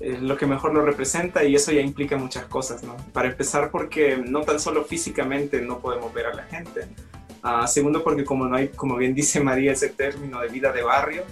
lo 0.00 0.36
que 0.36 0.46
mejor 0.46 0.74
lo 0.74 0.82
representa 0.82 1.44
y 1.44 1.54
eso 1.54 1.72
ya 1.72 1.80
implica 1.80 2.16
muchas 2.16 2.46
cosas, 2.46 2.82
¿no? 2.82 2.96
Para 3.12 3.28
empezar 3.28 3.70
porque 3.70 4.16
no 4.16 4.40
tan 4.42 4.58
solo 4.58 4.84
físicamente 4.84 5.60
no 5.60 5.78
podemos 5.78 6.12
ver 6.14 6.26
a 6.26 6.34
la 6.34 6.44
gente, 6.44 6.88
uh, 7.44 7.66
segundo 7.66 8.02
porque 8.02 8.24
como 8.24 8.46
no 8.46 8.56
hay, 8.56 8.68
como 8.68 8.96
bien 8.96 9.14
dice 9.14 9.40
María, 9.40 9.72
ese 9.72 9.88
término 9.88 10.40
de 10.40 10.48
vida 10.48 10.72
de 10.72 10.82
barrio, 10.82 11.22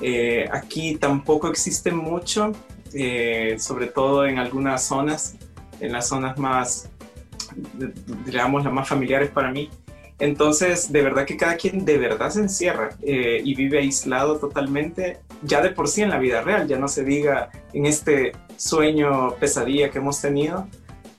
eh, 0.00 0.48
aquí 0.52 0.96
tampoco 0.96 1.48
existe 1.48 1.92
mucho, 1.92 2.52
eh, 2.92 3.56
sobre 3.58 3.86
todo 3.86 4.26
en 4.26 4.38
algunas 4.38 4.84
zonas, 4.84 5.36
en 5.80 5.92
las 5.92 6.08
zonas 6.08 6.38
más, 6.38 6.90
digamos, 8.24 8.64
las 8.64 8.72
más 8.72 8.88
familiares 8.88 9.30
para 9.30 9.50
mí, 9.50 9.70
entonces, 10.18 10.92
de 10.92 11.02
verdad 11.02 11.26
que 11.26 11.36
cada 11.36 11.56
quien 11.56 11.84
de 11.84 11.98
verdad 11.98 12.30
se 12.30 12.40
encierra 12.40 12.90
eh, 13.02 13.40
y 13.44 13.54
vive 13.54 13.78
aislado 13.78 14.38
totalmente, 14.38 15.18
ya 15.42 15.60
de 15.60 15.70
por 15.70 15.88
sí 15.88 16.02
en 16.02 16.10
la 16.10 16.18
vida 16.18 16.40
real, 16.40 16.68
ya 16.68 16.78
no 16.78 16.86
se 16.86 17.04
diga 17.04 17.50
en 17.72 17.86
este 17.86 18.32
sueño 18.56 19.34
pesadilla 19.40 19.90
que 19.90 19.98
hemos 19.98 20.20
tenido. 20.20 20.68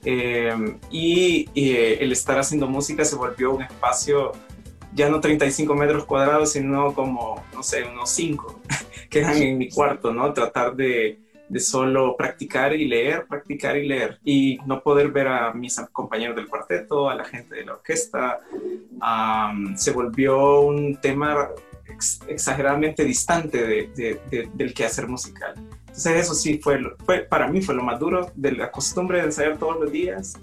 Eh, 0.08 0.54
y, 0.90 1.48
y 1.52 1.70
eh, 1.72 2.04
el 2.04 2.12
estar 2.12 2.38
haciendo 2.38 2.68
música 2.68 3.04
se 3.04 3.16
volvió 3.16 3.52
un 3.52 3.62
espacio 3.62 4.32
ya 4.94 5.10
no 5.10 5.20
35 5.20 5.74
metros 5.74 6.06
cuadrados, 6.06 6.52
sino 6.52 6.94
como, 6.94 7.44
no 7.52 7.62
sé, 7.62 7.84
unos 7.84 8.08
5 8.10 8.62
que 9.10 9.18
eran 9.18 9.36
en 9.36 9.58
mi 9.58 9.68
cuarto, 9.68 10.12
¿no? 10.12 10.32
Tratar 10.32 10.74
de, 10.74 11.18
de 11.48 11.60
solo 11.60 12.16
practicar 12.16 12.74
y 12.74 12.86
leer, 12.86 13.26
practicar 13.26 13.76
y 13.76 13.86
leer, 13.86 14.18
y 14.24 14.58
no 14.64 14.82
poder 14.82 15.10
ver 15.10 15.28
a 15.28 15.52
mis 15.52 15.76
compañeros 15.92 16.34
del 16.34 16.48
cuarteto, 16.48 17.10
a 17.10 17.14
la 17.14 17.24
gente 17.24 17.56
de 17.56 17.66
la 17.66 17.74
orquesta, 17.74 18.40
um, 18.92 19.76
se 19.76 19.90
volvió 19.90 20.60
un 20.60 20.96
tema 20.96 21.50
ex 21.86 22.20
exageradamente 22.26 23.04
distante 23.04 23.66
de, 23.66 23.90
de, 23.94 24.20
de, 24.30 24.50
del 24.54 24.72
quehacer 24.72 25.06
musical. 25.08 25.54
Entonces 25.96 26.24
eso 26.24 26.34
sí 26.34 26.58
fue, 26.58 26.78
fue, 27.04 27.20
para 27.20 27.48
mí 27.48 27.62
fue 27.62 27.74
lo 27.74 27.82
más 27.82 27.98
duro, 27.98 28.30
de 28.34 28.52
la 28.52 28.70
costumbre 28.70 29.18
de 29.18 29.24
ensayar 29.24 29.56
todos 29.56 29.80
los 29.80 29.90
días, 29.90 30.34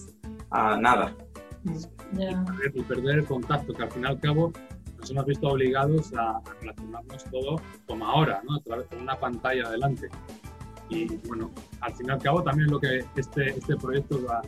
a 0.49 0.77
nada. 0.77 1.15
Yeah. 2.17 2.45
Y, 2.73 2.81
perder, 2.81 3.19
el 3.19 3.25
contacto, 3.25 3.73
que 3.73 3.83
al 3.83 3.91
fin 3.91 4.03
y 4.03 4.07
al 4.07 4.19
cabo 4.19 4.51
nos 4.97 5.11
hemos 5.11 5.25
visto 5.25 5.47
obligados 5.47 6.13
a, 6.13 6.37
a 6.37 6.41
relacionarnos 6.59 7.23
todo 7.25 7.61
como 7.87 8.05
ahora, 8.05 8.41
¿no? 8.47 8.55
a 8.55 8.59
través 8.61 8.89
de 8.89 8.97
una 8.97 9.15
pantalla 9.19 9.67
adelante 9.67 10.09
y 10.89 11.05
bueno, 11.27 11.51
al 11.81 11.93
fin 11.93 12.07
y 12.07 12.11
al 12.11 12.21
cabo 12.21 12.43
también 12.43 12.69
lo 12.69 12.79
que 12.79 13.05
este, 13.15 13.49
este 13.49 13.75
proyecto 13.75 14.23
va, 14.25 14.41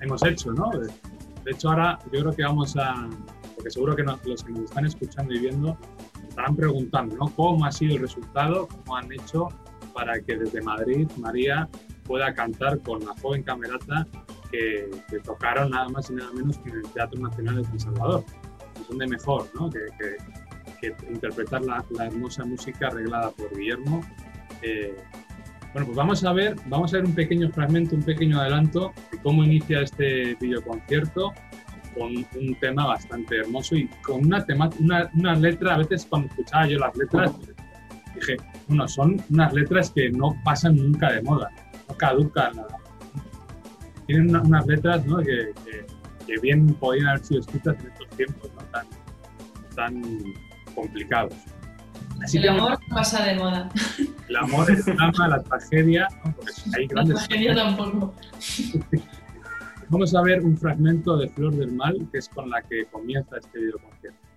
hemos 0.00 0.24
hecho, 0.24 0.52
¿no? 0.52 0.70
De, 0.70 0.86
de, 0.86 1.50
hecho 1.50 1.70
ahora 1.70 1.98
yo 2.12 2.20
creo 2.20 2.32
que 2.32 2.42
vamos 2.42 2.76
a, 2.76 3.08
porque 3.54 3.70
seguro 3.70 3.94
que 3.94 4.02
nos, 4.02 4.24
los 4.24 4.42
que 4.42 4.52
nos 4.52 4.64
están 4.64 4.86
escuchando 4.86 5.34
y 5.34 5.40
viendo 5.40 5.76
estarán 6.28 6.56
preguntando, 6.56 7.16
¿no? 7.16 7.28
¿Cómo 7.34 7.64
ha 7.64 7.72
sido 7.72 7.96
el 7.96 8.02
resultado? 8.02 8.68
¿Cómo 8.68 8.96
han 8.96 9.12
hecho 9.12 9.48
para 9.98 10.20
que 10.20 10.36
desde 10.36 10.62
Madrid 10.62 11.08
María 11.16 11.68
pueda 12.04 12.32
cantar 12.32 12.78
con 12.82 13.04
la 13.04 13.12
joven 13.20 13.42
camerata 13.42 14.06
que, 14.48 14.88
que 15.10 15.18
tocaron 15.18 15.70
nada 15.70 15.88
más 15.88 16.08
y 16.08 16.14
nada 16.14 16.32
menos 16.32 16.56
que 16.58 16.70
en 16.70 16.76
el 16.76 16.88
Teatro 16.92 17.20
Nacional 17.20 17.56
de 17.56 17.64
San 17.64 17.80
Salvador? 17.80 18.24
Es 18.80 18.88
donde 18.88 19.08
mejor, 19.08 19.50
¿no? 19.54 19.68
Que, 19.68 19.80
que, 19.98 20.16
que 20.80 21.12
interpretar 21.12 21.64
la, 21.64 21.84
la, 21.90 22.06
hermosa 22.06 22.44
música 22.44 22.86
arreglada 22.86 23.32
por 23.32 23.52
Guillermo 23.58 24.00
eh, 24.62 24.94
bueno, 25.72 25.86
pues 25.86 25.96
vamos 25.96 26.24
a 26.24 26.32
ver, 26.32 26.54
vamos 26.66 26.94
a 26.94 26.98
ver 26.98 27.06
un 27.06 27.14
pequeño 27.14 27.50
fragmento, 27.50 27.96
un 27.96 28.04
pequeño 28.04 28.40
adelanto 28.40 28.92
de 29.10 29.18
cómo 29.18 29.42
inicia 29.42 29.80
este 29.80 30.36
videoconcierto 30.36 31.32
con 31.96 32.12
un 32.40 32.54
tema 32.60 32.86
bastante 32.86 33.38
hermoso 33.38 33.74
y 33.74 33.88
con 34.02 34.26
una, 34.26 34.46
tema, 34.46 34.70
una, 34.78 35.10
una 35.14 35.34
letra, 35.34 35.74
a 35.74 35.78
veces 35.78 36.06
cuando 36.08 36.28
escuchaba 36.28 36.68
yo 36.68 36.78
las 36.78 36.96
letras, 36.96 37.32
dije, 38.14 38.36
bueno, 38.68 38.86
son 38.86 39.22
unas 39.30 39.52
letras 39.52 39.90
que 39.90 40.10
no 40.10 40.36
pasan 40.44 40.76
nunca 40.76 41.12
de 41.12 41.22
moda, 41.22 41.50
no 41.88 41.96
caducan. 41.96 42.52
Tienen 44.06 44.30
una, 44.30 44.42
unas 44.42 44.66
letras 44.66 45.04
¿no? 45.06 45.18
que, 45.18 45.52
que, 45.64 45.86
que, 46.26 46.40
bien 46.40 46.74
podían 46.74 47.08
haber 47.08 47.24
sido 47.24 47.40
escritas 47.40 47.76
en 47.80 47.90
estos 47.90 48.08
tiempos 48.10 48.50
¿no? 48.54 48.62
tan, 48.64 48.86
tan 49.74 50.02
complicados. 50.74 51.34
Así 52.22 52.38
el 52.38 52.44
que 52.44 52.48
amor 52.48 52.72
no 52.72 52.94
pasa 52.94 53.24
de 53.24 53.34
moda. 53.34 53.68
El 54.28 54.36
amor 54.36 54.70
es 54.70 54.84
drama, 54.84 55.28
la 55.28 55.42
tragedia, 55.42 56.08
¿no? 56.24 56.34
porque 56.34 56.52
hay 56.76 56.86
grandes. 56.86 57.14
La 57.14 57.26
tragedia 57.26 57.54
tampoco. 57.54 58.14
Vamos 59.88 60.14
a 60.14 60.22
ver 60.22 60.42
un 60.42 60.56
fragmento 60.56 61.16
de 61.16 61.28
Flor 61.30 61.54
del 61.54 61.72
Mal, 61.72 62.08
que 62.12 62.18
es 62.18 62.28
con 62.28 62.50
la 62.50 62.60
que 62.62 62.84
comienza 62.86 63.38
este 63.38 63.58
videoconcierto. 63.58 64.27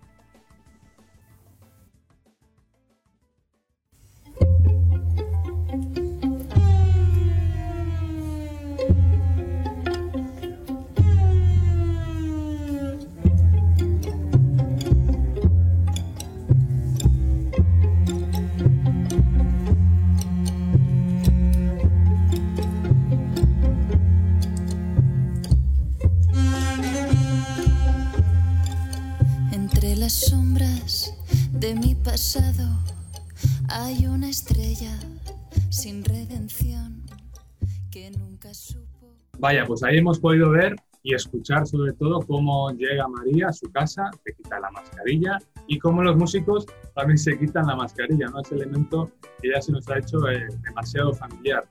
Vaya, 39.41 39.65
pues 39.65 39.81
ahí 39.81 39.97
hemos 39.97 40.19
podido 40.19 40.51
ver 40.51 40.75
y 41.01 41.15
escuchar 41.15 41.65
sobre 41.65 41.93
todo 41.93 42.19
cómo 42.19 42.69
llega 42.69 43.07
María 43.07 43.47
a 43.47 43.53
su 43.53 43.71
casa, 43.71 44.11
se 44.23 44.35
quita 44.35 44.59
la 44.59 44.69
mascarilla 44.69 45.39
y 45.65 45.79
cómo 45.79 46.03
los 46.03 46.15
músicos 46.15 46.67
también 46.93 47.17
se 47.17 47.39
quitan 47.39 47.65
la 47.65 47.75
mascarilla, 47.75 48.27
¿no? 48.27 48.41
Ese 48.41 48.53
elemento 48.53 49.09
que 49.41 49.49
ya 49.49 49.59
se 49.59 49.71
nos 49.71 49.89
ha 49.89 49.97
hecho 49.97 50.29
eh, 50.29 50.45
demasiado 50.61 51.11
familiar. 51.13 51.63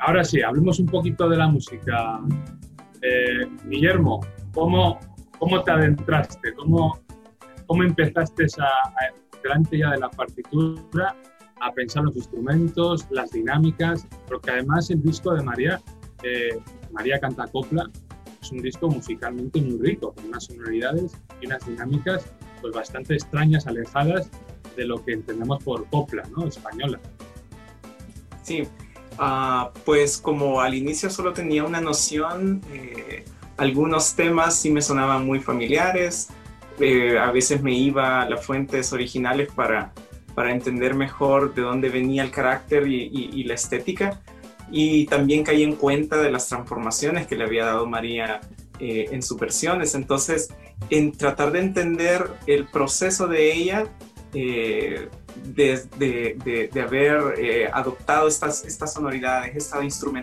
Ahora 0.00 0.24
sí, 0.24 0.42
hablemos 0.42 0.80
un 0.80 0.86
poquito 0.86 1.28
de 1.28 1.36
la 1.36 1.46
música. 1.46 2.20
Eh, 3.02 3.48
Guillermo, 3.68 4.26
¿cómo, 4.52 4.98
¿cómo 5.38 5.62
te 5.62 5.70
adentraste? 5.70 6.54
¿Cómo, 6.54 6.98
cómo 7.68 7.84
empezaste 7.84 8.46
a, 8.58 8.64
a, 8.64 9.40
delante 9.44 9.78
ya 9.78 9.92
de 9.92 9.98
la 9.98 10.10
partitura 10.10 11.14
a 11.60 11.72
pensar 11.72 12.02
los 12.02 12.16
instrumentos, 12.16 13.06
las 13.10 13.30
dinámicas, 13.30 14.08
porque 14.26 14.50
además 14.50 14.90
el 14.90 15.00
disco 15.02 15.32
de 15.34 15.44
María, 15.44 15.80
eh, 16.24 16.58
María 16.92 17.20
canta 17.20 17.46
copla, 17.46 17.90
es 18.40 18.50
un 18.50 18.62
disco 18.62 18.88
musicalmente 18.88 19.60
muy 19.60 19.78
rico, 19.78 20.12
con 20.12 20.26
unas 20.26 20.44
sonoridades 20.44 21.12
y 21.40 21.46
unas 21.46 21.66
dinámicas 21.66 22.24
pues 22.60 22.74
bastante 22.74 23.14
extrañas, 23.14 23.66
alejadas 23.66 24.30
de 24.76 24.84
lo 24.84 25.04
que 25.04 25.12
entendemos 25.12 25.62
por 25.62 25.86
copla, 25.86 26.22
¿no? 26.36 26.46
Española. 26.46 26.98
Sí, 28.42 28.62
uh, 29.18 29.70
pues 29.84 30.18
como 30.18 30.60
al 30.60 30.74
inicio 30.74 31.10
solo 31.10 31.32
tenía 31.32 31.64
una 31.64 31.80
noción, 31.80 32.60
eh, 32.72 33.24
algunos 33.56 34.14
temas 34.14 34.56
sí 34.58 34.70
me 34.70 34.82
sonaban 34.82 35.24
muy 35.24 35.40
familiares, 35.40 36.28
eh, 36.80 37.18
a 37.18 37.30
veces 37.30 37.62
me 37.62 37.72
iba 37.72 38.22
a 38.22 38.28
las 38.28 38.44
fuentes 38.44 38.92
originales 38.92 39.48
para, 39.54 39.92
para 40.34 40.52
entender 40.52 40.94
mejor 40.94 41.54
de 41.54 41.62
dónde 41.62 41.88
venía 41.88 42.24
el 42.24 42.30
carácter 42.30 42.86
y, 42.88 43.44
la 43.44 43.54
estética, 43.54 44.20
y 44.70 45.06
también 45.06 45.44
caí 45.44 45.62
en 45.62 45.76
cuenta 45.76 46.16
de 46.18 46.30
las 46.30 46.48
transformaciones 46.48 47.26
que 47.26 47.36
le 47.36 47.44
había 47.44 47.66
dado 47.66 47.86
María 47.86 48.40
eh, 48.78 49.06
en 49.10 49.22
sus 49.22 49.38
versiones. 49.38 49.94
Entonces, 49.94 50.52
en 50.90 51.12
tratar 51.12 51.52
de 51.52 51.60
entender 51.60 52.30
el 52.46 52.66
proceso 52.66 53.26
de 53.26 53.52
ella, 53.52 53.86
eh, 54.32 55.08
de, 55.44 56.68
de, 56.72 56.80
haber 56.80 57.34
eh, 57.38 57.68
adoptado 57.72 58.28
estas, 58.28 58.64
estas 58.64 58.94
sonoridades, 58.94 59.54
estas 59.56 59.80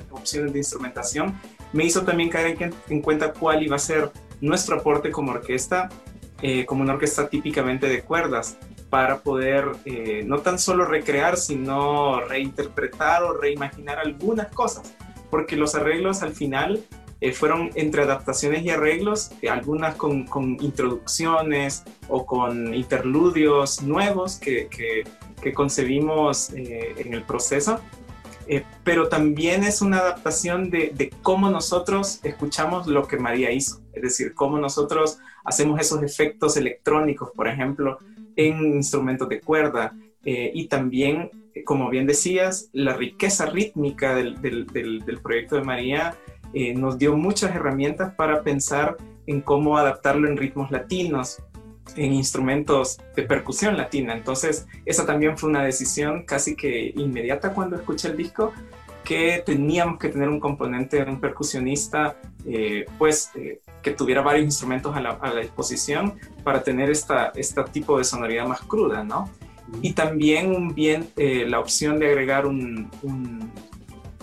opciones 0.10 0.53
de 0.53 0.60
instrumentación, 0.60 1.39
me 1.74 1.86
hizo 1.86 2.03
también 2.03 2.29
caer 2.29 2.62
en, 2.62 2.74
en, 2.89 3.01
cuenta 3.01 3.33
cuál 3.33 3.63
iba 3.63 3.75
a 3.75 3.79
ser 3.79 4.12
nuestro 4.41 4.77
aporte 4.77 5.12
como 5.12 5.31
orquesta, 5.31 5.89
eh, 6.41 6.65
como 6.65 6.81
una 6.81 6.93
orquesta 6.93 7.29
típicamente 7.29 7.88
de 7.88 8.01
cuerdas, 8.01 8.57
para 8.91 9.21
poder 9.21 9.71
no 10.25 10.39
tan 10.41 10.60
solo 10.60 10.86
recrear, 10.86 11.38
sino 11.38 12.19
reinterpretar 12.19 13.24
o 13.24 13.33
reimaginar 13.33 13.98
algunas 13.98 14.48
cosas, 14.50 14.93
porque 15.31 15.55
los 15.55 15.74
arreglos 15.74 16.21
al 16.21 16.33
final 16.33 16.86
eh, 17.24 17.33
fueron 17.33 17.69
entre 17.75 18.01
adaptaciones 18.01 18.63
y 18.63 18.71
arreglos, 18.71 19.29
eh, 19.43 19.50
algunas 19.50 19.93
con, 19.93 20.25
con, 20.25 20.57
introducciones 20.60 21.83
o 22.10 22.25
con 22.25 22.74
interludios 22.74 23.83
nuevos 23.83 24.38
que, 24.38 24.67
que, 24.67 25.03
que 25.39 25.53
concebimos 25.53 26.51
eh, 26.53 26.95
en 26.98 27.13
el 27.13 27.21
proceso, 27.21 27.79
pero 28.83 29.07
también 29.07 29.63
es 29.63 29.81
una 29.81 30.00
adaptación 30.00 30.71
de, 30.71 30.91
de, 30.95 31.12
cómo 31.21 31.50
nosotros 31.50 32.19
escuchamos 32.24 32.88
lo 32.88 33.07
que 33.07 33.17
María 33.17 33.51
hizo, 33.51 33.79
es 33.93 34.01
decir, 34.01 34.33
cómo 34.33 34.57
nosotros 34.57 35.19
hacemos 35.45 35.79
esos 35.79 36.03
efectos 36.03 36.57
electrónicos, 36.57 37.29
por 37.36 37.48
ejemplo, 37.48 38.00
en 38.36 38.76
instrumentos 38.76 39.30
de 39.30 39.40
cuerda, 39.40 39.94
y 40.24 40.68
también, 40.68 41.32
como 41.66 41.90
bien 41.90 42.06
decías, 42.06 42.70
la 42.74 42.94
riqueza 42.94 43.48
rítmica 43.48 44.14
del, 44.14 44.40
del, 44.40 44.68
del, 44.68 45.20
proyecto 45.20 45.56
de 45.56 45.64
María 45.64 46.16
eh, 46.54 46.74
nos 46.74 46.98
dio 46.98 47.16
muchas 47.16 47.56
herramientas 47.56 48.14
para 48.16 48.44
pensar 48.44 48.98
en 49.26 49.42
cómo 49.42 49.78
adaptarlo 49.78 50.28
en 50.28 50.36
ritmos 50.36 50.70
latinos, 50.70 51.42
en 51.96 52.14
instrumentos 52.14 53.00
de 53.16 53.24
percusión 53.24 53.78
latina. 53.78 54.14
Entonces, 54.14 54.68
esa 54.86 55.06
también 55.06 55.38
fue 55.38 55.50
una 55.50 55.64
decisión 55.64 56.24
casi 56.26 56.56
que 56.56 56.94
inmediata 56.96 57.54
cuando 57.54 57.78
escuché 57.78 58.10
el 58.10 58.18
disco, 58.18 58.52
que 59.04 59.42
teníamos 59.46 59.98
que 59.98 60.10
tener 60.10 60.30
un 60.30 60.40
componente, 60.40 61.02
un 61.04 61.20
percusionista, 61.20 62.18
eh, 62.46 62.86
pues, 62.98 63.32
eh, 63.36 63.62
que 63.82 63.92
tuviera 63.92 64.22
varios 64.22 64.46
instrumentos 64.46 64.96
a 64.96 65.02
la, 65.02 65.42
disposición 65.42 66.20
para 66.44 66.64
tener 66.64 66.90
esta, 66.90 67.32
este 67.36 67.64
tipo 67.66 67.98
de 67.98 68.04
sonoridad 68.04 68.46
más 68.48 68.62
cruda, 68.62 69.04
¿no? 69.04 69.30
Y 69.82 69.94
también 69.94 70.74
bien, 70.74 71.10
la 71.16 71.60
opción 71.60 71.98
de 72.00 72.08
agregar 72.08 72.46
un, 72.46 72.90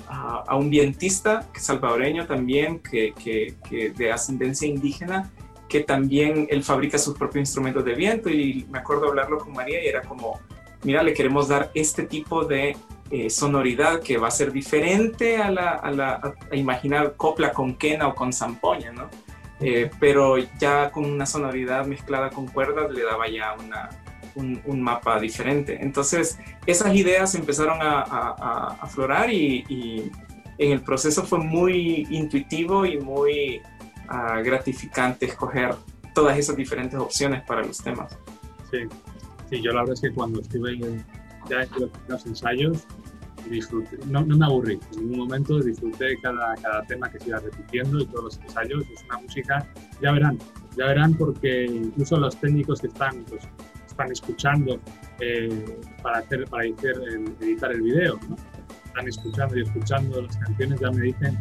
a, 0.08 0.56
un 0.56 0.70
vientista 0.70 1.46
salvadoreño 1.54 2.26
también, 2.26 2.80
que, 2.80 3.12
que, 3.14 3.90
de 3.90 4.12
ascendencia 4.12 4.66
indígena, 4.66 5.30
que 5.68 5.80
también 5.80 6.46
él 6.50 6.62
fabrica 6.62 6.98
sus 6.98 7.16
propios 7.16 7.42
instrumentos 7.42 7.84
de 7.84 7.94
viento 7.94 8.30
y 8.30 8.66
me 8.70 8.78
acuerdo 8.78 9.08
hablarlo 9.08 9.38
con 9.38 9.52
María 9.52 9.82
y 9.82 9.86
era 9.86 10.02
como, 10.02 10.40
mira, 10.82 11.02
le 11.02 11.12
queremos 11.12 11.48
dar 11.48 11.70
este 11.74 12.04
tipo 12.04 12.44
de 12.44 12.76
eh, 13.10 13.30
sonoridad 13.30 14.00
que 14.00 14.16
va 14.16 14.28
a 14.28 14.30
ser 14.30 14.52
diferente 14.52 15.36
a, 15.36 15.50
la, 15.50 15.70
a, 15.70 15.90
la, 15.90 16.34
a 16.50 16.56
imaginar 16.56 17.14
copla 17.16 17.52
con 17.52 17.74
quena 17.74 18.08
o 18.08 18.14
con 18.14 18.32
zampoña, 18.32 18.92
¿no? 18.92 19.08
Eh, 19.60 19.90
pero 19.98 20.36
ya 20.60 20.90
con 20.90 21.04
una 21.04 21.26
sonoridad 21.26 21.84
mezclada 21.84 22.30
con 22.30 22.46
cuerdas 22.46 22.90
le 22.92 23.02
daba 23.02 23.28
ya 23.28 23.54
una, 23.54 23.88
un, 24.34 24.80
mapa 24.80 25.18
diferente. 25.18 25.78
Entonces, 25.80 26.38
esas 26.66 26.94
ideas 26.94 27.34
empezaron 27.34 27.78
a, 27.80 28.76
aflorar 28.80 29.32
y, 29.32 30.10
en 30.58 30.72
el 30.72 30.80
proceso 30.80 31.22
fue 31.24 31.38
muy 31.38 32.06
intuitivo 32.10 32.84
y 32.84 32.98
muy 32.98 33.62
ah, 34.08 34.40
gratificante 34.40 35.26
escoger 35.26 35.76
todas 36.14 36.36
esas 36.36 36.56
diferentes 36.56 36.98
opciones 36.98 37.42
para 37.44 37.62
los 37.62 37.78
temas. 37.78 38.18
Sí, 38.68 38.78
sí 39.48 39.62
yo 39.62 39.70
la 39.70 39.82
verdad 39.82 39.94
es 39.94 40.00
que 40.00 40.12
cuando 40.12 40.40
estuve 40.40 40.72
en, 40.72 41.06
ya 41.48 41.62
en 41.62 41.90
los 42.08 42.26
ensayos, 42.26 42.84
disfruté, 43.50 43.98
no, 44.06 44.24
no, 44.24 44.36
me 44.36 44.46
aburrí, 44.46 44.78
en 44.92 45.00
ningún 45.00 45.18
momento 45.26 45.60
disfruté 45.60 46.18
cada, 46.22 46.54
cada 46.56 46.82
tema 46.84 47.10
que 47.10 47.18
se 47.18 47.28
iba 47.28 47.38
repitiendo 47.40 48.00
y 48.00 48.06
todos 48.06 48.24
los 48.24 48.38
ensayos. 48.38 48.84
Es 48.92 49.04
una 49.04 49.18
música, 49.18 49.66
ya 50.02 50.12
verán, 50.12 50.38
ya 50.76 50.86
verán 50.86 51.14
porque 51.14 51.66
incluso 51.66 52.16
los 52.16 52.36
técnicos 52.36 52.80
que 52.80 52.88
están 52.88 53.24
pues, 53.28 53.42
están 53.86 54.12
escuchando 54.12 54.78
eh, 55.20 55.80
para, 56.02 56.18
hacer, 56.18 56.44
para 56.46 56.64
editar 56.64 57.72
el 57.72 57.82
video. 57.82 58.18
¿no? 58.28 58.36
Están 58.86 59.08
escuchando 59.08 59.58
y 59.58 59.62
escuchando 59.62 60.22
las 60.22 60.36
canciones, 60.36 60.80
ya 60.80 60.90
me 60.90 61.02
dicen, 61.02 61.38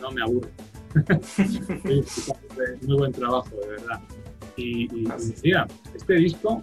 no 0.00 0.10
me 0.10 0.22
aburre. 0.22 0.50
muy 2.86 2.96
buen 2.96 3.12
trabajo, 3.12 3.50
de 3.62 3.68
verdad. 3.68 4.00
Y, 4.56 4.84
y, 4.94 5.04
decía, 5.04 5.66
este 5.94 6.14
disco 6.14 6.62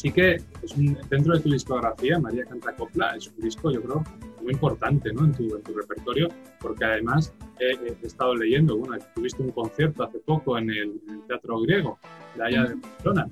sí 0.00 0.10
que 0.10 0.36
es 0.62 0.76
un, 0.76 0.96
dentro 1.10 1.34
de 1.34 1.40
tu 1.40 1.50
discografía, 1.50 2.18
María 2.18 2.46
Canta 2.46 2.74
Copla, 2.74 3.16
es 3.16 3.28
un 3.28 3.44
disco, 3.44 3.70
yo 3.70 3.82
creo, 3.82 4.02
muy 4.40 4.54
importante 4.54 5.12
¿no? 5.12 5.26
en, 5.26 5.32
tu, 5.32 5.54
en 5.54 5.62
tu 5.62 5.74
repertorio, 5.74 6.28
porque 6.58 6.86
además 6.86 7.34
he, 7.58 8.06
estado 8.06 8.34
leyendo, 8.34 8.78
bueno, 8.78 8.96
tuviste 9.14 9.42
un 9.42 9.50
concierto 9.50 10.02
hace 10.02 10.18
poco 10.20 10.56
en 10.56 10.70
el, 10.70 11.00
Teatro 11.28 11.60
Griego, 11.60 11.98
de 12.34 12.44
allá 12.44 12.62
de 12.64 12.74
Barcelona, 12.76 13.28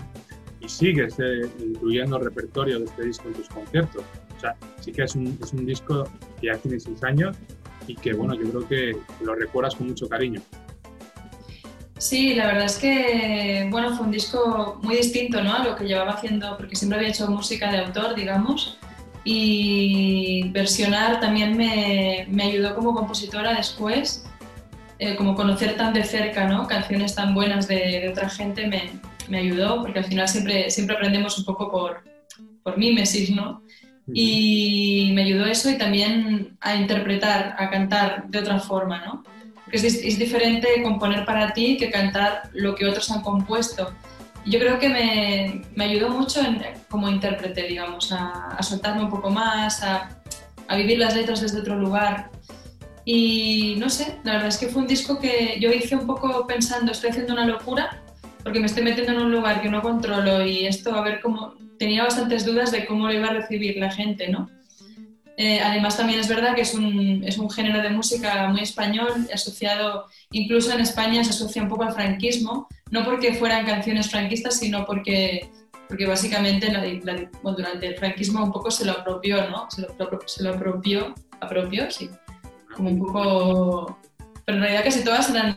y 0.61 0.69
sigues 0.69 1.19
eh, 1.21 1.51
incluyendo 1.59 2.19
el 2.19 2.25
repertorio 2.25 2.81
de 2.81 2.85
este 2.85 3.05
disco 3.05 3.29
en 3.29 3.35
tus 3.35 3.49
conciertos. 3.49 4.05
O 4.37 4.41
sea, 4.41 4.55
sí 4.81 4.93
que 4.93 5.05
es 5.05 5.15
un, 5.15 5.39
es 5.43 5.53
un 5.55 5.65
disco 5.65 6.05
que 6.39 6.49
ya 6.49 6.59
tiene 6.59 6.79
seis 6.79 7.03
años 7.03 7.35
y 7.87 7.95
que, 7.97 8.13
bueno, 8.13 8.35
yo 8.35 8.51
creo 8.51 8.69
que 8.69 8.97
lo 9.25 9.35
recuerdas 9.35 9.75
con 9.75 9.87
mucho 9.87 10.07
cariño. 10.07 10.43
Sí, 11.99 12.35
la 12.35 12.47
verdad 12.47 12.67
es 12.67 12.79
que, 12.79 13.67
bueno, 13.71 13.95
fue 13.97 14.07
un 14.07 14.13
disco 14.13 14.79
muy 14.83 14.97
distinto, 14.97 15.43
¿no? 15.43 15.55
A 15.55 15.65
lo 15.65 15.77
que 15.77 15.85
llevaba 15.85 16.13
haciendo, 16.13 16.57
porque 16.57 16.77
siempre 16.77 16.99
había 16.99 17.11
hecho 17.11 17.29
música 17.29 17.71
de 17.73 17.79
autor, 17.79 18.15
digamos, 18.15 18.79
y 19.25 20.49
versionar 20.51 21.21
también 21.21 21.57
me, 21.57 22.27
me 22.31 22.45
ayudó 22.45 22.77
como 22.77 22.95
compositora 22.95 23.55
después, 23.55 24.25
eh, 25.01 25.17
como 25.17 25.35
conocer 25.35 25.77
tan 25.77 25.93
de 25.93 26.05
cerca, 26.05 26.47
¿no? 26.47 26.69
Canciones 26.69 27.17
tan 27.17 27.35
buenas 27.35 27.67
de, 27.67 28.01
de 28.01 28.09
otra 28.11 28.29
gente 28.29 28.69
me, 28.69 28.93
me 29.29 29.39
ayudó, 29.39 29.83
porque 29.83 29.99
al 29.99 30.05
final 30.05 30.29
siempre, 30.29 30.71
siempre 30.71 30.97
aprendemos 30.97 31.37
un 31.37 31.45
poco 31.45 31.71
por, 31.71 32.05
por 32.63 32.79
mímesis, 32.79 33.31
¿no? 33.31 33.63
Y 34.13 35.11
me 35.15 35.25
ayudó 35.25 35.45
eso 35.47 35.69
y 35.69 35.77
también 35.77 36.57
a 36.61 36.77
interpretar, 36.77 37.57
a 37.59 37.69
cantar 37.69 38.29
de 38.29 38.39
otra 38.39 38.59
forma, 38.61 39.05
¿no? 39.05 39.25
Porque 39.69 39.87
es, 39.87 40.03
es 40.03 40.19
diferente 40.19 40.83
componer 40.83 41.27
para 41.27 41.53
ti 41.53 41.77
que 41.77 41.91
cantar 41.91 42.49
lo 42.55 42.75
que 42.75 42.87
otros 42.87 43.11
han 43.11 43.21
compuesto. 43.21 43.93
Y 44.47 44.53
yo 44.53 44.61
creo 44.61 44.79
que 44.79 44.89
me, 44.89 45.63
me 45.75 45.85
ayudó 45.85 46.09
mucho 46.09 46.41
en, 46.41 46.63
como 46.89 47.11
intérprete, 47.11 47.65
digamos, 47.65 48.11
a, 48.13 48.49
a 48.57 48.63
soltarme 48.63 49.03
un 49.05 49.11
poco 49.11 49.29
más, 49.29 49.83
a, 49.83 50.09
a 50.69 50.77
vivir 50.77 50.99
las 50.99 51.15
letras 51.15 51.43
desde 51.43 51.61
otro 51.61 51.77
lugar. 51.77 52.31
Y 53.05 53.75
no 53.79 53.91
sé, 53.91 54.19
la 54.25 54.33
verdad 54.33 54.49
es 54.49 54.57
que 54.57 54.69
fue 54.69 54.81
un 54.81 54.89
disco 54.89 55.19
que 55.19 55.59
yo 55.61 55.71
hice 55.71 55.97
un 55.97 56.07
poco 56.07 56.47
pensando, 56.47 56.93
estoy 56.93 57.11
haciendo 57.11 57.35
una 57.35 57.45
locura, 57.45 58.03
porque 58.43 58.61
me 58.61 58.67
estoy 58.67 58.85
metiendo 58.85 59.13
en 59.13 59.19
un 59.19 59.33
lugar 59.33 59.61
que 59.61 59.69
no 59.69 59.83
controlo 59.83 60.43
y 60.45 60.65
esto 60.65 60.95
a 60.95 61.03
ver 61.03 61.21
cómo 61.21 61.55
tenía 61.79 62.05
bastantes 62.05 62.47
dudas 62.47 62.73
de 62.73 62.87
cómo 62.87 63.07
lo 63.07 63.13
iba 63.13 63.29
a 63.29 63.35
recibir 63.35 63.77
la 63.77 63.91
gente, 63.91 64.29
¿no? 64.29 64.49
Eh, 65.41 65.61
además 65.61 65.97
también 65.97 66.19
es 66.19 66.27
verdad 66.27 66.57
que 66.57 66.63
es 66.63 66.75
un, 66.75 67.23
es 67.25 67.39
un, 67.39 67.49
género 67.49 67.81
de 67.81 67.91
música 67.91 68.49
muy 68.49 68.63
español, 68.63 69.29
asociado, 69.33 70.07
incluso 70.33 70.73
en 70.73 70.81
España 70.81 71.23
se 71.23 71.31
asocia 71.31 71.63
un 71.63 71.69
poco 71.69 71.85
al 71.85 71.93
franquismo, 71.93 72.67
no 72.91 73.05
porque 73.05 73.35
fueran 73.35 73.65
canciones 73.65 74.11
franquistas, 74.11 74.59
sino 74.59 74.85
porque, 74.85 75.49
porque 75.87 76.07
básicamente 76.07 76.73
durante 77.41 77.87
el 77.87 77.97
franquismo 77.97 78.43
un 78.43 78.51
poco 78.51 78.73
se 78.73 78.85
lo 78.85 78.91
apropió, 78.91 79.49
¿no? 79.49 79.71
Se 79.71 79.83
lo, 79.83 79.89
se 80.27 80.43
lo 80.43 80.55
apropió, 80.55 81.15
apropió, 81.41 81.89
sí, 81.89 82.11
como 82.75 82.91
un 82.91 82.99
poco... 82.99 83.97
Pero 84.45 84.59
en 84.59 84.63
realidad 84.63 84.85
casi 84.85 85.05
todas 85.05 85.31
eran 85.31 85.57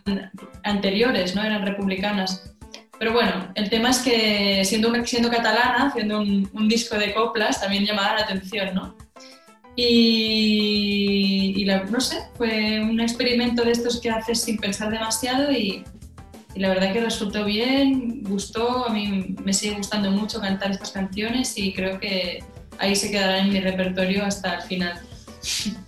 anteriores, 0.61 1.33
¿no? 1.33 1.43
Eran 1.43 1.65
republicanas. 1.65 2.53
Pero 2.99 3.13
bueno, 3.13 3.51
el 3.55 3.67
tema 3.71 3.89
es 3.89 3.97
que 3.97 4.63
siendo, 4.63 4.93
siendo 5.05 5.31
catalana, 5.31 5.87
haciendo 5.87 6.19
un, 6.19 6.47
un 6.53 6.67
disco 6.67 6.99
de 6.99 7.15
coplas, 7.15 7.59
también 7.59 7.83
llamaba 7.83 8.17
la 8.17 8.25
atención, 8.25 8.75
¿no? 8.75 8.95
Y, 9.75 11.65
no 11.89 12.01
sé, 12.01 12.17
fue 12.35 12.81
un 12.81 12.99
experimento 12.99 13.63
de 13.63 13.71
estos 13.71 14.01
que 14.01 14.09
haces 14.09 14.41
sin 14.41 14.57
pensar 14.57 14.91
demasiado 14.91 15.51
y, 15.51 15.83
la 16.55 16.69
verdad 16.69 16.91
que 16.91 16.99
resultó 16.99 17.45
bien, 17.45 18.23
gustó, 18.23 18.87
a 18.87 18.93
mí 18.93 19.35
me 19.41 19.53
sigue 19.53 19.75
gustando 19.75 20.11
mucho 20.11 20.41
cantar 20.41 20.71
estas 20.71 20.91
canciones 20.91 21.57
y 21.57 21.71
creo 21.73 21.97
que 21.97 22.43
ahí 22.77 22.93
se 22.93 23.09
quedarán 23.09 23.47
en 23.47 23.53
mi 23.53 23.61
repertorio 23.61 24.25
hasta 24.25 24.55
el 24.55 24.61
final. 24.63 24.99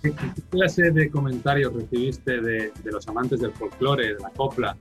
¿Qué, 0.02 0.12
clase 0.50 0.90
de 0.90 1.10
comentarios 1.10 1.72
recibiste 1.74 2.40
de, 2.40 2.72
los 2.84 3.06
amantes 3.08 3.40
del 3.40 3.52
folclore, 3.52 4.14
de 4.14 4.20
la 4.20 4.30
copla, 4.30 4.76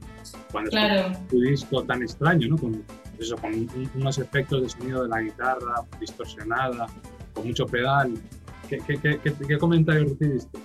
cuando 0.51 0.71
claro. 0.71 1.11
tu 1.29 1.41
disco 1.41 1.83
tan 1.83 2.01
extraño, 2.01 2.47
¿no? 2.47 2.57
con, 2.57 2.83
eso, 3.19 3.35
con 3.37 3.69
unos 3.95 4.17
efectos 4.17 4.63
de 4.63 4.69
sonido 4.69 5.03
de 5.03 5.09
la 5.09 5.21
guitarra 5.21 5.83
distorsionada, 5.99 6.87
con 7.33 7.45
mucho 7.45 7.65
pedal? 7.65 8.13
¿Qué, 8.79 9.57
comentarios 9.57 10.11
recibiste? 10.11 10.59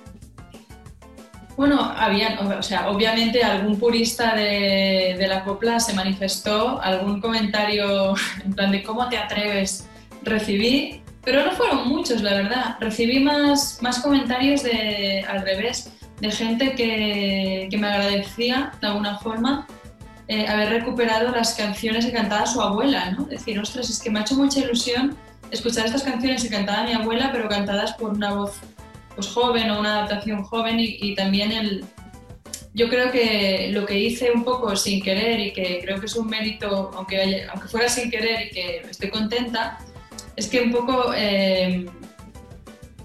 Bueno, 1.57 1.83
había, 1.83 2.39
o 2.41 2.63
sea, 2.63 2.89
obviamente 2.89 3.43
algún 3.43 3.81
purista 3.81 4.37
de, 4.37 5.17
la 5.29 5.43
copla 5.43 5.81
se 5.81 5.93
manifestó, 5.93 6.81
algún 6.81 7.21
comentario 7.21 8.15
en 8.45 8.53
plan 8.53 8.71
de 8.71 8.83
cómo 8.83 9.09
te 9.09 9.19
atreves 9.19 9.89
recibí, 10.23 11.03
pero 11.25 11.45
no 11.45 11.53
fueron 11.53 11.89
muchos, 11.89 12.23
la 12.23 12.35
verdad. 12.35 12.77
Recibí 12.81 13.19
más, 13.21 13.79
más 13.83 13.99
comentarios 14.01 14.63
de, 14.63 15.25
al 15.29 15.43
revés, 15.43 15.93
de 16.21 16.31
gente 16.31 16.75
que, 16.75 17.69
me 17.77 17.89
agradecía 17.89 18.73
de 18.81 18.87
alguna 18.87 19.19
forma 19.19 19.67
eh, 20.27 20.47
haber 20.47 20.71
recuperado 20.71 21.31
las 21.31 21.55
canciones 21.55 22.07
que 22.07 22.13
cantaba 22.13 22.47
su 22.47 22.61
abuela, 22.61 23.11
¿no? 23.13 23.25
Decir, 23.25 23.59
ostras, 23.59 23.91
es 23.91 24.01
que 24.01 24.11
me 24.11 24.21
ha 24.21 24.23
hecho 24.23 24.35
mucha 24.37 24.61
ilusión 24.61 25.17
escuchar 25.51 25.87
estas 25.87 26.03
canciones 26.03 26.43
que 26.43 26.51
cantaba 26.51 26.85
mi 26.85 26.93
abuela, 26.93 27.31
pero 27.33 27.49
cantadas 27.49 27.93
por 27.95 28.13
una 28.13 28.35
voz 28.35 28.59
pues, 29.15 29.29
joven 29.29 29.71
o 29.71 29.81
una 29.81 29.99
adaptación 29.99 30.45
joven 30.45 30.77
y, 30.79 31.15
también 31.15 31.53
el... 31.53 31.85
Yo 32.75 32.89
creo 32.89 33.11
que 33.11 33.71
lo 33.73 33.85
que 33.87 33.99
hice 33.99 34.31
un 34.31 34.45
poco 34.45 34.77
sin 34.77 35.03
querer 35.03 35.41
y 35.41 35.53
que 35.53 35.81
creo 35.83 35.99
que 35.99 36.07
es 36.07 36.15
un 36.15 36.29
mérito, 36.29 36.93
aunque, 36.95 37.45
aunque 37.51 37.67
fuera 37.69 37.89
sin 37.89 38.11
querer 38.11 38.47
y 38.47 38.51
que 38.51 38.77
estoy 38.89 39.11
contenta, 39.11 39.79
es 40.37 40.47
que 40.47 40.61
un 40.61 40.71
poco, 40.71 41.13
eh, 41.17 41.87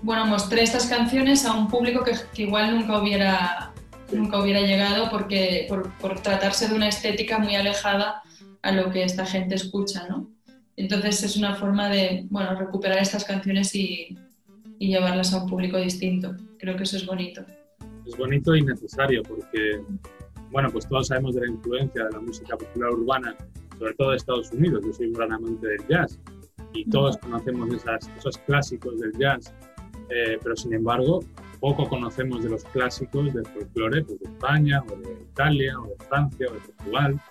bueno, 0.04 0.28
mostré 0.28 0.62
estas 0.62 0.86
canciones 0.86 1.46
a 1.46 1.54
un 1.54 1.68
público 1.68 2.04
que, 2.04 2.44
igual 2.44 2.76
nunca 2.76 3.02
hubiera, 3.02 3.72
nunca 4.12 4.40
hubiera 4.40 4.62
llegado 4.62 5.10
porque, 5.10 5.66
por, 5.68 5.92
por 5.94 6.20
tratarse 6.20 6.68
de 6.68 6.76
una 6.76 6.90
estética 6.90 7.40
muy 7.40 7.56
alejada 7.56 8.22
a 8.62 8.72
lo 8.72 8.92
que 8.92 9.04
esta 9.04 9.26
gente 9.26 9.56
escucha, 9.56 10.06
¿no? 10.08 10.30
Entonces 10.76 11.24
es 11.24 11.38
una 11.38 11.56
forma 11.56 11.90
de 11.90 12.26
bueno, 12.30 12.56
recuperar 12.56 13.00
estas 13.00 13.24
canciones 13.26 13.76
y, 13.76 14.18
llevarlas 14.80 15.34
a 15.34 15.44
un 15.44 15.50
público 15.50 15.78
distinto. 15.78 16.36
Creo 16.60 16.76
que 16.76 16.84
eso 16.84 16.98
es 16.98 17.06
bonito. 17.06 17.46
Es 18.06 18.18
bonito 18.18 18.54
y 18.54 18.64
necesario 18.64 19.24
porque, 19.24 19.82
bueno, 20.52 20.70
pues 20.72 20.90
todos 20.90 21.08
sabemos 21.08 21.36
de 21.36 21.42
la 21.42 21.48
influencia 21.48 22.04
de 22.04 22.12
la 22.12 22.20
música 22.20 22.58
popular 22.58 22.92
urbana, 22.92 23.34
sobre 23.80 23.94
todo 23.94 24.10
de 24.10 24.18
Estados 24.18 24.52
Unidos. 24.52 24.84
Yo 24.86 24.92
soy 24.92 25.08
un 25.08 25.14
gran 25.14 25.32
amante 25.32 25.68
del 25.68 25.88
jazz 25.88 26.20
y 26.74 26.84
todos 26.90 27.18
conocemos 27.18 27.74
esas, 27.74 28.10
esos 28.18 28.38
clásicos 28.40 29.00
del 29.00 29.14
jazz, 29.14 29.54
eh, 30.10 30.38
pero 30.44 30.54
sin 30.58 30.74
embargo 30.74 31.22
poco 31.62 31.88
conocemos 31.88 32.44
de 32.44 32.50
los 32.50 32.66
clásicos 32.66 33.34
del 33.34 33.46
folclore 33.46 34.04
pues, 34.04 34.20
de 34.20 34.26
España 34.26 34.84
o 34.84 34.98
de 34.98 35.14
Italia 35.14 35.80
o 35.80 35.88
de 35.88 35.96
Francia 36.10 36.48
o 36.50 36.54
de 36.56 36.60
Portugal 36.60 37.22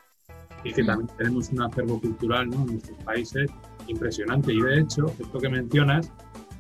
y 0.64 0.72
que 0.72 0.84
también 0.84 1.10
tenemos 1.16 1.50
un 1.50 1.62
acervo 1.62 2.00
cultural 2.00 2.48
¿no? 2.50 2.62
en 2.62 2.66
nuestros 2.66 2.98
países 3.04 3.50
impresionante. 3.88 4.52
Y 4.52 4.60
de 4.60 4.80
hecho, 4.80 5.06
esto 5.18 5.38
que 5.38 5.48
mencionas, 5.48 6.10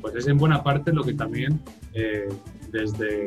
pues 0.00 0.14
es 0.16 0.26
en 0.26 0.38
buena 0.38 0.62
parte 0.62 0.92
lo 0.92 1.04
que 1.04 1.14
también 1.14 1.60
eh, 1.94 2.28
desde 2.72 3.24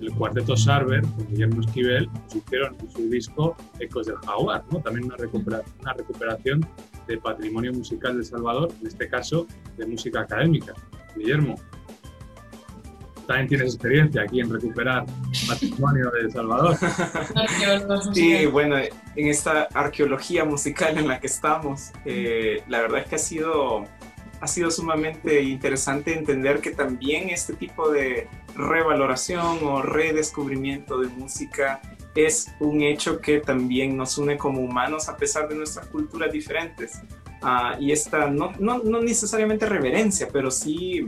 el 0.00 0.12
cuarteto 0.16 0.56
Sarver, 0.56 1.02
con 1.02 1.26
Guillermo 1.28 1.60
Esquivel, 1.60 2.08
hicieron 2.34 2.76
en 2.80 2.90
su 2.90 3.08
disco 3.08 3.56
Ecos 3.78 4.08
del 4.08 4.16
Jaguar, 4.16 4.64
¿no? 4.70 4.80
también 4.80 5.06
una 5.06 5.16
recuperación, 5.16 5.76
una 5.80 5.92
recuperación 5.94 6.66
de 7.06 7.18
patrimonio 7.18 7.72
musical 7.72 8.18
de 8.18 8.24
Salvador, 8.24 8.68
en 8.80 8.86
este 8.86 9.08
caso 9.08 9.46
de 9.76 9.86
música 9.86 10.20
académica. 10.20 10.74
Guillermo, 11.16 11.54
también 13.26 13.48
tienes 13.48 13.74
experiencia 13.74 14.22
aquí 14.22 14.40
en 14.40 14.52
recuperar 14.52 15.04
patrimonio 15.48 16.10
de 16.10 16.20
El 16.20 16.32
Salvador. 16.32 16.76
Sí, 18.12 18.46
bueno, 18.46 18.76
en 18.78 19.28
esta 19.28 19.68
arqueología 19.74 20.44
musical 20.44 20.98
en 20.98 21.08
la 21.08 21.20
que 21.20 21.26
estamos, 21.26 21.90
eh, 22.04 22.62
la 22.68 22.80
verdad 22.80 23.00
es 23.00 23.06
que 23.06 23.14
ha 23.16 23.18
sido, 23.18 23.84
ha 24.40 24.46
sido 24.46 24.70
sumamente 24.70 25.42
interesante 25.42 26.16
entender 26.16 26.60
que 26.60 26.70
también 26.70 27.30
este 27.30 27.54
tipo 27.54 27.90
de 27.90 28.28
revaloración 28.54 29.58
o 29.62 29.82
redescubrimiento 29.82 31.00
de 31.00 31.08
música 31.08 31.80
es 32.14 32.52
un 32.58 32.82
hecho 32.82 33.20
que 33.20 33.40
también 33.40 33.96
nos 33.96 34.18
une 34.18 34.36
como 34.36 34.60
humanos 34.60 35.08
a 35.08 35.16
pesar 35.16 35.48
de 35.48 35.54
nuestras 35.54 35.86
culturas 35.86 36.32
diferentes. 36.32 37.00
Ah, 37.42 37.76
y 37.80 37.92
esta, 37.92 38.28
no, 38.28 38.52
no, 38.58 38.78
no 38.78 39.00
necesariamente 39.00 39.64
reverencia, 39.66 40.28
pero 40.30 40.50
sí 40.50 41.06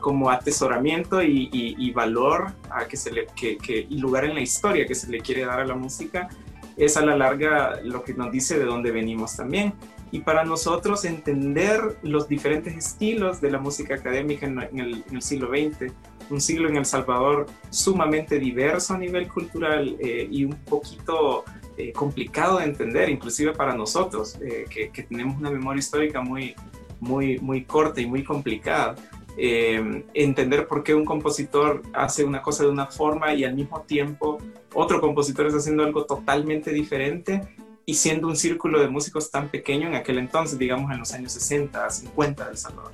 como 0.00 0.30
atesoramiento 0.30 1.22
y, 1.22 1.90
valor 1.92 2.52
a 2.70 2.86
que 2.86 2.96
se 2.96 3.12
le, 3.12 3.26
que, 3.36 3.86
y 3.88 3.98
lugar 3.98 4.24
en 4.24 4.34
la 4.34 4.40
historia 4.40 4.86
que 4.86 4.94
se 4.94 5.10
le 5.10 5.20
quiere 5.20 5.44
dar 5.44 5.60
a 5.60 5.66
la 5.66 5.74
música, 5.74 6.28
es 6.76 6.96
a 6.96 7.04
la 7.04 7.16
larga 7.16 7.80
lo 7.82 8.02
que 8.02 8.14
nos 8.14 8.32
dice 8.32 8.58
de 8.58 8.64
dónde 8.64 8.90
venimos 8.92 9.36
también. 9.36 9.74
Y 10.10 10.20
para 10.20 10.44
nosotros 10.44 11.04
entender 11.04 11.98
los 12.02 12.28
diferentes 12.28 12.76
estilos 12.76 13.40
de 13.40 13.50
la 13.50 13.58
música 13.58 13.94
académica 13.94 14.46
en, 14.46 14.58
el, 14.78 15.22
siglo 15.22 15.48
XX, 15.48 15.92
un 16.30 16.40
siglo 16.40 16.68
en 16.68 16.76
El 16.76 16.84
Salvador 16.84 17.46
sumamente 17.70 18.38
diverso 18.38 18.94
a 18.94 18.98
nivel 18.98 19.28
cultural 19.28 19.96
eh, 20.00 20.28
y 20.30 20.44
un 20.44 20.56
poquito 20.64 21.44
eh, 21.76 21.92
complicado 21.92 22.58
de 22.58 22.64
entender, 22.64 23.08
inclusive 23.08 23.52
para 23.52 23.74
nosotros, 23.74 24.38
eh, 24.42 24.66
que, 24.68 24.90
que, 24.90 25.02
tenemos 25.02 25.38
una 25.38 25.50
memoria 25.50 25.80
histórica 25.80 26.20
muy, 26.20 26.54
muy, 27.00 27.38
muy 27.38 27.64
corta 27.64 28.00
y 28.00 28.06
muy 28.06 28.22
complicada. 28.22 28.94
Eh, 29.36 30.04
entender 30.12 30.66
por 30.66 30.82
qué 30.82 30.94
un 30.94 31.04
compositor 31.04 31.82
hace 31.94 32.24
una 32.24 32.42
cosa 32.42 32.64
de 32.64 32.70
una 32.70 32.86
forma 32.86 33.32
y 33.32 33.44
al 33.44 33.54
mismo 33.54 33.80
tiempo 33.80 34.38
otro 34.74 35.00
compositor 35.00 35.46
está 35.46 35.58
haciendo 35.58 35.84
algo 35.84 36.04
totalmente 36.04 36.70
diferente 36.70 37.40
y 37.86 37.94
siendo 37.94 38.28
un 38.28 38.36
círculo 38.36 38.80
de 38.80 38.88
músicos 38.88 39.30
tan 39.30 39.48
pequeño 39.48 39.88
en 39.88 39.94
aquel 39.94 40.18
entonces, 40.18 40.58
digamos 40.58 40.92
en 40.92 40.98
los 40.98 41.12
años 41.12 41.32
60, 41.32 41.88
50 41.90 42.46
del 42.46 42.56
Salvador. 42.56 42.92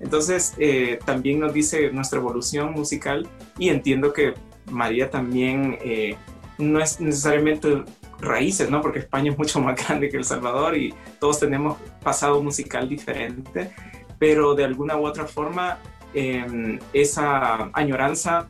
Entonces, 0.00 0.54
eh, 0.58 0.98
también 1.04 1.40
nos 1.40 1.52
dice 1.52 1.90
nuestra 1.90 2.18
evolución 2.18 2.72
musical 2.72 3.26
y 3.58 3.70
entiendo 3.70 4.12
que 4.12 4.34
María 4.70 5.10
también 5.10 5.78
eh, 5.82 6.16
no 6.58 6.80
es 6.80 7.00
necesariamente 7.00 7.82
raíces, 8.20 8.70
¿no? 8.70 8.80
Porque 8.80 9.00
España 9.00 9.32
es 9.32 9.38
mucho 9.38 9.60
más 9.60 9.76
grande 9.86 10.08
que 10.08 10.16
El 10.16 10.24
Salvador 10.24 10.76
y 10.76 10.94
todos 11.18 11.40
tenemos 11.40 11.78
pasado 12.02 12.42
musical 12.42 12.88
diferente, 12.88 13.72
pero 14.18 14.54
de 14.54 14.64
alguna 14.64 14.96
u 14.96 15.06
otra 15.06 15.26
forma 15.26 15.78
em, 16.14 16.78
esa 16.92 17.70
añoranza 17.72 18.48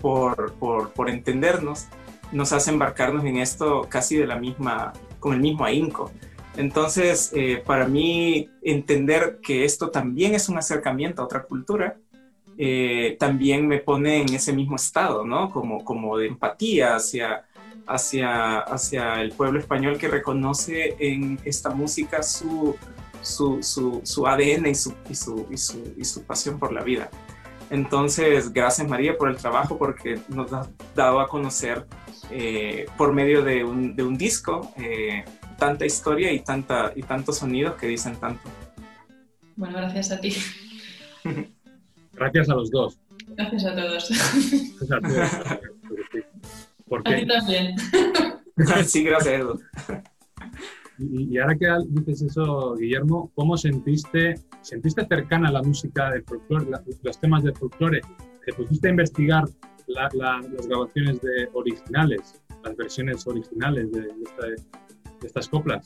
por, 0.00 0.52
por, 0.54 0.92
por, 0.92 1.10
entendernos 1.10 1.86
nos 2.32 2.52
hace 2.52 2.70
embarcarnos 2.70 3.24
en 3.24 3.38
esto 3.38 3.86
casi 3.88 4.16
de 4.16 4.26
la 4.26 4.36
misma, 4.36 4.92
con 5.18 5.34
el 5.34 5.40
mismo 5.40 5.64
ahínco. 5.64 6.10
Entonces, 6.56 7.30
eh, 7.34 7.62
para 7.64 7.86
mí, 7.86 8.50
entender 8.62 9.38
que 9.42 9.64
esto 9.64 9.90
también 9.90 10.34
es 10.34 10.48
un 10.48 10.58
acercamiento 10.58 11.22
a 11.22 11.24
otra 11.24 11.44
cultura, 11.44 11.96
eh, 12.58 13.16
también 13.20 13.68
me 13.68 13.78
pone 13.78 14.22
en 14.22 14.34
ese 14.34 14.52
mismo 14.52 14.74
estado, 14.74 15.24
¿no? 15.24 15.50
Como, 15.50 15.84
como 15.84 16.18
de 16.18 16.26
empatía 16.26 16.96
hacia, 16.96 17.44
hacia, 17.86 18.58
hacia 18.58 19.22
el 19.22 19.30
pueblo 19.30 19.60
español 19.60 19.96
que 19.98 20.08
reconoce 20.08 20.96
en 20.98 21.38
esta 21.44 21.70
música 21.70 22.24
su, 22.24 22.76
su, 23.28 23.62
su, 23.62 24.00
su 24.04 24.26
ADN 24.26 24.66
y 24.66 24.74
su, 24.74 24.94
y, 25.08 25.14
su, 25.14 25.46
y, 25.50 25.56
su, 25.56 25.94
y 25.96 26.04
su 26.04 26.22
pasión 26.24 26.58
por 26.58 26.72
la 26.72 26.82
vida. 26.82 27.10
Entonces, 27.70 28.52
gracias 28.52 28.88
María 28.88 29.16
por 29.18 29.28
el 29.28 29.36
trabajo 29.36 29.76
porque 29.76 30.18
nos 30.28 30.52
ha 30.52 30.68
dado 30.94 31.20
a 31.20 31.28
conocer 31.28 31.86
eh, 32.30 32.86
por 32.96 33.12
medio 33.12 33.42
de 33.42 33.62
un, 33.64 33.94
de 33.94 34.02
un 34.02 34.16
disco 34.16 34.72
eh, 34.76 35.24
tanta 35.58 35.84
historia 35.84 36.32
y, 36.32 36.40
tanta, 36.40 36.92
y 36.96 37.02
tantos 37.02 37.38
sonidos 37.38 37.74
que 37.74 37.86
dicen 37.86 38.16
tanto. 38.16 38.48
Bueno, 39.56 39.78
gracias 39.78 40.12
a 40.12 40.20
ti. 40.20 40.34
Gracias 42.14 42.48
a 42.48 42.54
los 42.54 42.70
dos. 42.70 42.98
Gracias 43.28 43.64
a 43.64 43.76
todos. 43.76 44.08
Gracias 44.88 45.34
a 45.34 45.58
todos. 45.58 45.68
A 47.04 47.16
ti 47.16 47.26
también. 47.26 47.76
sí, 48.86 49.04
gracias 49.04 49.42
Edu. 50.98 51.20
Y, 51.30 51.38
ahora 51.38 51.56
que 51.56 51.66
dices 51.88 52.22
eso, 52.22 52.74
Guillermo, 52.76 53.30
¿cómo 53.34 53.56
sentiste, 53.56 54.34
sentiste 54.62 55.06
cercana 55.06 55.50
la 55.50 55.62
música 55.62 56.10
del 56.10 56.24
folclore, 56.24 56.66
los 57.02 57.20
temas 57.20 57.42
del 57.42 57.56
folclore? 57.56 58.00
¿Te 58.44 58.52
pusiste 58.52 58.88
a 58.88 58.90
investigar 58.90 59.44
las 59.86 60.66
grabaciones 60.66 61.20
de 61.20 61.48
originales, 61.52 62.40
las 62.64 62.76
versiones 62.76 63.26
originales 63.26 63.90
de, 63.92 64.08
estas 65.22 65.48
coplas? 65.48 65.84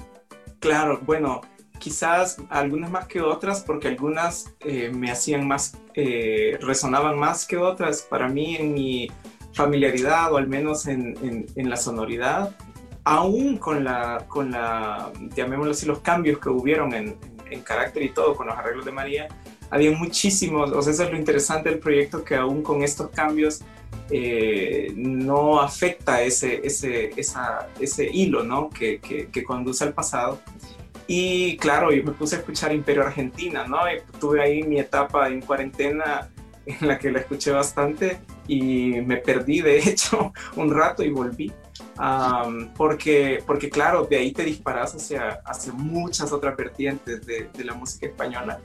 Claro, 0.59 1.01
bueno, 1.05 1.41
quizás 1.79 2.39
algunas 2.51 2.91
más 2.91 3.07
que 3.07 3.21
otras, 3.21 3.63
porque 3.63 3.89
algunas 3.89 4.55
eh, 4.61 4.91
me 4.95 5.11
hacían 5.11 5.47
más, 5.47 5.79
eh, 5.95 6.59
resonaban 6.61 7.19
más 7.19 7.47
que 7.47 7.57
otras. 7.57 8.03
Para 8.03 8.29
mí, 8.29 8.57
en 8.57 8.75
mi 8.75 9.11
familiaridad 9.53 10.33
o 10.33 10.37
al 10.37 10.49
menos 10.49 10.87
en, 10.87 11.47
en, 11.55 11.71
la 11.71 11.77
sonoridad, 11.77 12.57
aún 13.05 13.57
con 13.59 13.85
la, 13.85 14.25
con 14.29 14.51
la, 14.51 15.13
llamémoslo 15.35 15.73
así, 15.73 15.87
los 15.87 16.01
cambios 16.01 16.39
que 16.39 16.49
hubieron 16.49 16.95
en, 16.95 17.17
en, 17.51 17.61
carácter 17.63 18.03
y 18.03 18.11
todo, 18.11 18.35
con 18.35 18.47
los 18.47 18.57
arreglos 18.57 18.85
de 18.85 18.93
María, 18.93 19.29
había 19.71 19.91
muchísimos, 19.93 20.71
o 20.71 20.83
sea, 20.83 20.93
eso 20.93 21.05
es 21.05 21.11
lo 21.11 21.17
interesante 21.17 21.71
del 21.71 21.79
proyecto, 21.79 22.23
que 22.23 22.37
aún 22.37 22.63
con 22.63 22.83
estos 22.83 23.11
cambios 23.11 23.63
eh, 24.11 24.93
no 24.95 25.61
afecta 25.61 26.23
ese, 26.23 26.61
ese, 26.65 27.11
esa, 27.17 27.69
ese 27.81 28.09
hilo 28.13 28.43
¿no? 28.43 28.69
que, 28.69 29.01
que, 29.01 29.29
que, 29.29 29.43
conduce 29.43 29.85
al 29.85 29.95
pasado. 29.95 30.41
Y 31.07 31.57
claro, 31.57 31.91
yo 31.93 32.05
me 32.05 32.13
puse 32.13 32.37
a 32.37 32.39
escuchar 32.41 32.73
Imperio 32.73 33.03
Argentina, 33.03 33.67
¿no? 33.67 33.79
Y 33.91 34.01
tuve 34.21 34.43
ahí 34.43 34.63
mi 34.63 34.79
etapa 34.79 35.29
en 35.29 35.41
cuarentena 35.41 36.31
en 36.67 36.87
la 36.87 36.99
que 36.99 37.11
la 37.11 37.21
escuché 37.21 37.51
bastante 37.51 38.21
y 38.47 39.01
me 39.05 39.17
perdí 39.17 39.63
de 39.63 39.79
hecho 39.89 40.33
un 40.57 40.73
rato 40.73 41.03
y 41.03 41.11
volví. 41.11 41.53
Porque, 42.77 43.43
porque 43.47 43.71
claro, 43.71 44.05
de 44.05 44.17
ahí 44.17 44.33
te 44.33 44.45
disparas 44.45 44.95
hacia, 44.95 45.41
hacia 45.45 45.73
muchas 45.73 46.33
otras 46.33 46.57
vertientes 46.57 47.25
de, 47.27 47.49
de 47.53 47.65
la 47.65 47.75
música 47.75 48.07
española. 48.07 48.61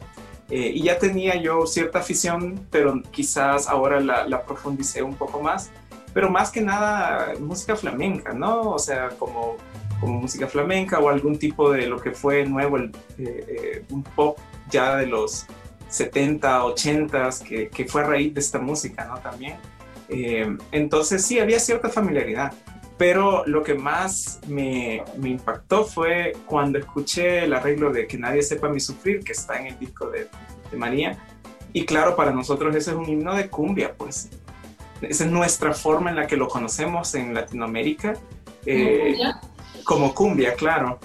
Eh, 0.50 0.72
y 0.76 0.84
ya 0.84 0.98
tenía 0.98 1.36
yo 1.36 1.66
cierta 1.66 2.00
afición, 2.00 2.66
pero 2.72 3.02
quizás 3.12 3.68
ahora 3.68 4.00
la, 4.00 4.28
la, 4.28 4.44
profundicé 4.44 5.04
un 5.04 5.16
poco 5.16 5.42
más. 5.42 5.70
Pero 6.14 6.30
más 6.30 6.52
que 6.52 6.62
nada 6.62 7.34
música 7.40 7.76
flamenca, 7.76 8.34
¿no? 8.34 8.72
O 8.72 8.80
sea, 8.80 9.10
como, 9.10 9.58
como 10.00 10.22
música 10.22 10.48
flamenca 10.48 11.00
o 11.00 11.10
algún 11.10 11.38
tipo 11.38 11.72
de 11.72 11.88
lo 11.88 12.00
que 12.00 12.12
fue 12.12 12.46
nuevo, 12.46 12.78
el, 12.78 12.92
eh, 13.18 13.46
eh, 13.48 13.86
un 13.90 14.04
pop 14.04 14.38
ya 14.70 14.96
de 14.96 15.06
los 15.06 15.46
70, 15.90 16.66
80, 16.66 17.30
que, 17.48 17.70
que 17.70 17.86
fue 17.86 18.02
a 18.02 18.06
raíz 18.06 18.34
de 18.34 18.40
esta 18.40 18.60
música, 18.60 19.06
¿no? 19.06 19.20
También. 19.20 19.58
Eh, 20.10 20.58
entonces 20.72 21.26
sí, 21.26 21.40
había 21.40 21.60
cierta 21.60 21.90
familiaridad, 21.90 22.54
pero 22.98 23.46
lo 23.46 23.64
que 23.64 23.76
más 23.76 24.40
me, 24.48 25.04
me, 25.18 25.30
impactó 25.30 25.86
fue 25.86 26.34
cuando 26.46 26.80
escuché 26.80 27.44
el 27.44 27.54
arreglo 27.54 27.92
de 27.92 28.08
Que 28.08 28.18
nadie 28.18 28.42
sepa 28.42 28.70
mi 28.70 28.80
sufrir, 28.80 29.24
que 29.24 29.34
está 29.34 29.60
en 29.60 29.68
el 29.68 29.80
disco 29.80 30.10
de, 30.10 30.28
de 30.72 30.78
María. 30.78 31.18
Y 31.74 31.86
claro, 31.86 32.16
para 32.16 32.32
nosotros 32.32 32.76
ese 32.76 32.92
es 32.92 32.98
un 32.98 33.08
himno 33.08 33.36
de 33.36 33.50
cumbia, 33.50 33.94
pues. 33.96 34.30
Esa 35.02 35.26
es 35.26 35.32
nuestra 35.32 35.74
forma 35.74 36.10
en 36.10 36.16
la 36.16 36.26
que 36.26 36.38
lo 36.38 36.48
conocemos 36.48 37.14
en 37.14 37.34
Latinoamérica. 37.34 38.14
Eh, 38.66 39.16
como 39.84 40.14
cumbia, 40.16 40.56
claro. 40.56 41.00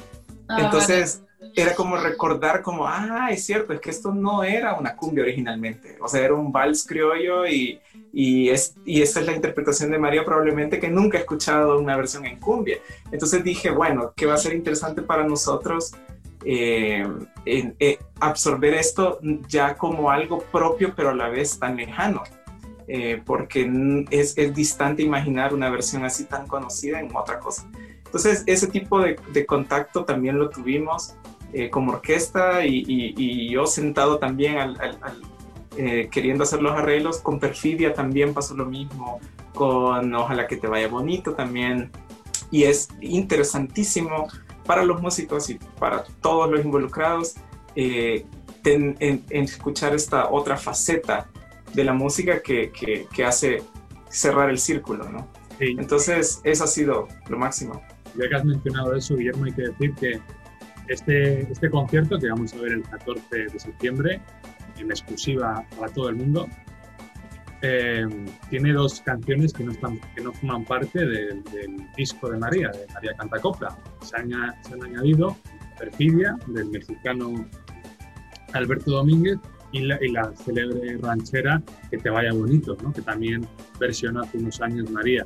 Ah, 0.49 0.63
Entonces, 0.63 1.23
era 1.55 1.75
como 1.75 1.97
recordar 1.97 2.63
como, 2.63 2.87
ah, 2.87 3.29
es 3.31 3.45
cierto, 3.45 3.73
es 3.73 3.81
que 3.81 3.91
esto 3.91 4.13
no 4.13 4.43
era 4.43 4.75
una 4.75 4.97
cumbia 4.97 5.25
originalmente, 5.25 5.97
o 6.01 6.09
sea, 6.09 6.25
era 6.25 6.35
un 6.35 6.51
vals 6.51 6.87
criollo 6.87 7.47
y, 7.47 7.81
y, 8.13 8.49
es, 8.49 8.75
y 8.85 9.03
esa 9.03 9.21
es 9.21 9.27
la 9.27 9.33
interpretación 9.33 9.91
de 9.91 9.99
María 9.99 10.25
probablemente 10.25 10.79
que 10.79 10.89
nunca 10.89 11.19
he 11.19 11.21
escuchado 11.21 11.79
una 11.79 11.97
versión 11.97 12.27
en 12.27 12.39
cumbia. 12.39 12.79
Entonces 13.11 13.45
dije, 13.45 13.71
bueno, 13.71 14.13
¿qué 14.17 14.27
va 14.27 14.35
a 14.35 14.39
ser 14.39 14.55
interesante 14.55 15.03
para 15.03 15.25
nosotros 15.25 15.93
eh, 16.45 17.07
eh, 17.47 17.99
absorber 18.21 18.75
esto 18.75 19.19
ya 19.49 19.77
como 19.77 20.11
algo 20.11 20.41
propio, 20.41 20.95
pero 20.97 21.11
a 21.11 21.15
la 21.15 21.29
vez 21.29 21.59
tan 21.59 21.77
lejano? 21.77 22.23
Eh, 22.89 23.23
porque 23.25 23.71
es, 24.11 24.37
es, 24.37 24.55
distante 24.55 25.03
imaginar 25.03 25.55
una 25.55 25.71
versión 25.71 26.05
así 26.05 26.25
tan 26.25 26.47
conocida 26.47 27.01
en 27.01 27.15
otra 27.15 27.39
cosa. 27.39 27.67
Entonces, 28.05 28.43
ese 28.47 28.67
tipo 28.67 29.01
de, 29.01 29.17
de 29.33 29.47
contacto 29.47 30.05
también 30.05 30.39
lo 30.39 30.51
tuvimos. 30.51 31.15
Eh, 31.55 31.69
como 31.69 31.93
orquesta 31.93 32.65
y, 32.65 33.51
yo 33.51 33.67
sentado 33.67 34.19
también 34.19 34.75
eh, 35.77 36.09
queriendo 36.11 36.45
hacer 36.45 36.63
los 36.63 36.73
arreglos. 36.73 37.19
Con 37.19 37.39
Perfidia 37.39 37.93
también 37.93 38.33
pasó 38.33 38.55
lo 38.55 38.65
mismo, 38.65 39.21
con 39.55 40.15
Ojalá 40.15 40.47
que 40.47 40.57
te 40.57 40.67
vaya 40.67 40.89
bonito 40.89 41.35
también. 41.35 41.91
Y 42.51 42.65
es 42.65 42.89
interesantísimo 43.01 44.29
para 44.65 44.83
los 44.85 45.03
músicos 45.03 45.51
y 45.51 45.59
para 45.79 46.05
todos 46.23 46.51
los 46.51 46.65
involucrados 46.65 47.35
eh, 47.75 48.25
en, 48.65 49.25
escuchar 49.31 49.95
esta 49.95 50.31
otra 50.31 50.57
faceta 50.57 51.29
de 51.75 51.85
la 51.85 51.93
música 51.93 52.41
que, 52.41 52.71
que, 52.71 53.25
hace 53.25 53.63
cerrar 54.09 54.51
el 54.51 54.59
círculo, 54.59 55.09
¿no? 55.09 55.29
Entonces, 55.59 56.41
eso 56.45 56.65
ha 56.65 56.67
sido 56.67 57.09
lo 57.29 57.39
máximo. 57.39 57.83
Ya 58.17 58.29
que 58.29 58.35
has 58.37 58.45
mencionado 58.45 58.95
eso, 58.95 59.17
Guillermo, 59.17 59.45
hay 59.45 59.53
que 59.53 59.63
decir 59.63 59.95
que 59.95 60.21
este, 60.89 61.43
este 61.51 61.71
concierto 61.71 62.19
que 62.19 62.29
vamos 62.29 62.53
a 62.55 62.59
ver 62.59 62.73
el 62.73 62.83
14 62.83 63.37
de 63.53 63.59
septiembre 63.59 64.21
en 64.79 64.91
exclusiva 64.91 65.65
para 65.77 65.93
todo 65.93 66.09
el 66.09 66.17
mundo 66.17 66.49
eh, 67.65 68.05
tiene 68.51 68.73
dos 68.73 69.01
canciones 69.03 69.53
que 69.53 69.63
no, 69.63 69.73
que 69.73 70.21
no 70.21 70.33
forman 70.33 70.65
parte 70.65 71.07
del, 71.07 71.45
disco 71.97 72.29
de 72.29 72.37
María, 72.37 72.71
de 72.71 72.93
María 72.93 73.13
Cantacopla. 73.17 73.79
Se 74.01 74.17
han, 74.17 74.31
se 74.63 74.75
han 74.75 74.83
añadido 74.83 75.37
Perfidia, 75.79 76.37
del 76.49 76.71
mexicano 76.71 77.47
Alberto 78.53 78.91
Domínguez, 78.91 79.39
y 79.71 79.83
la, 79.83 79.97
y 80.05 80.09
la, 80.09 80.31
célebre 80.37 80.99
ranchera 80.99 81.63
Que 81.91 81.97
te 81.97 82.11
vaya 82.11 82.33
bonito, 82.33 82.77
¿no? 82.83 82.93
que 82.93 83.01
también 83.01 83.47
versionó 83.79 84.23
hace 84.23 84.39
unos 84.39 84.61
años 84.61 84.91
María. 84.91 85.25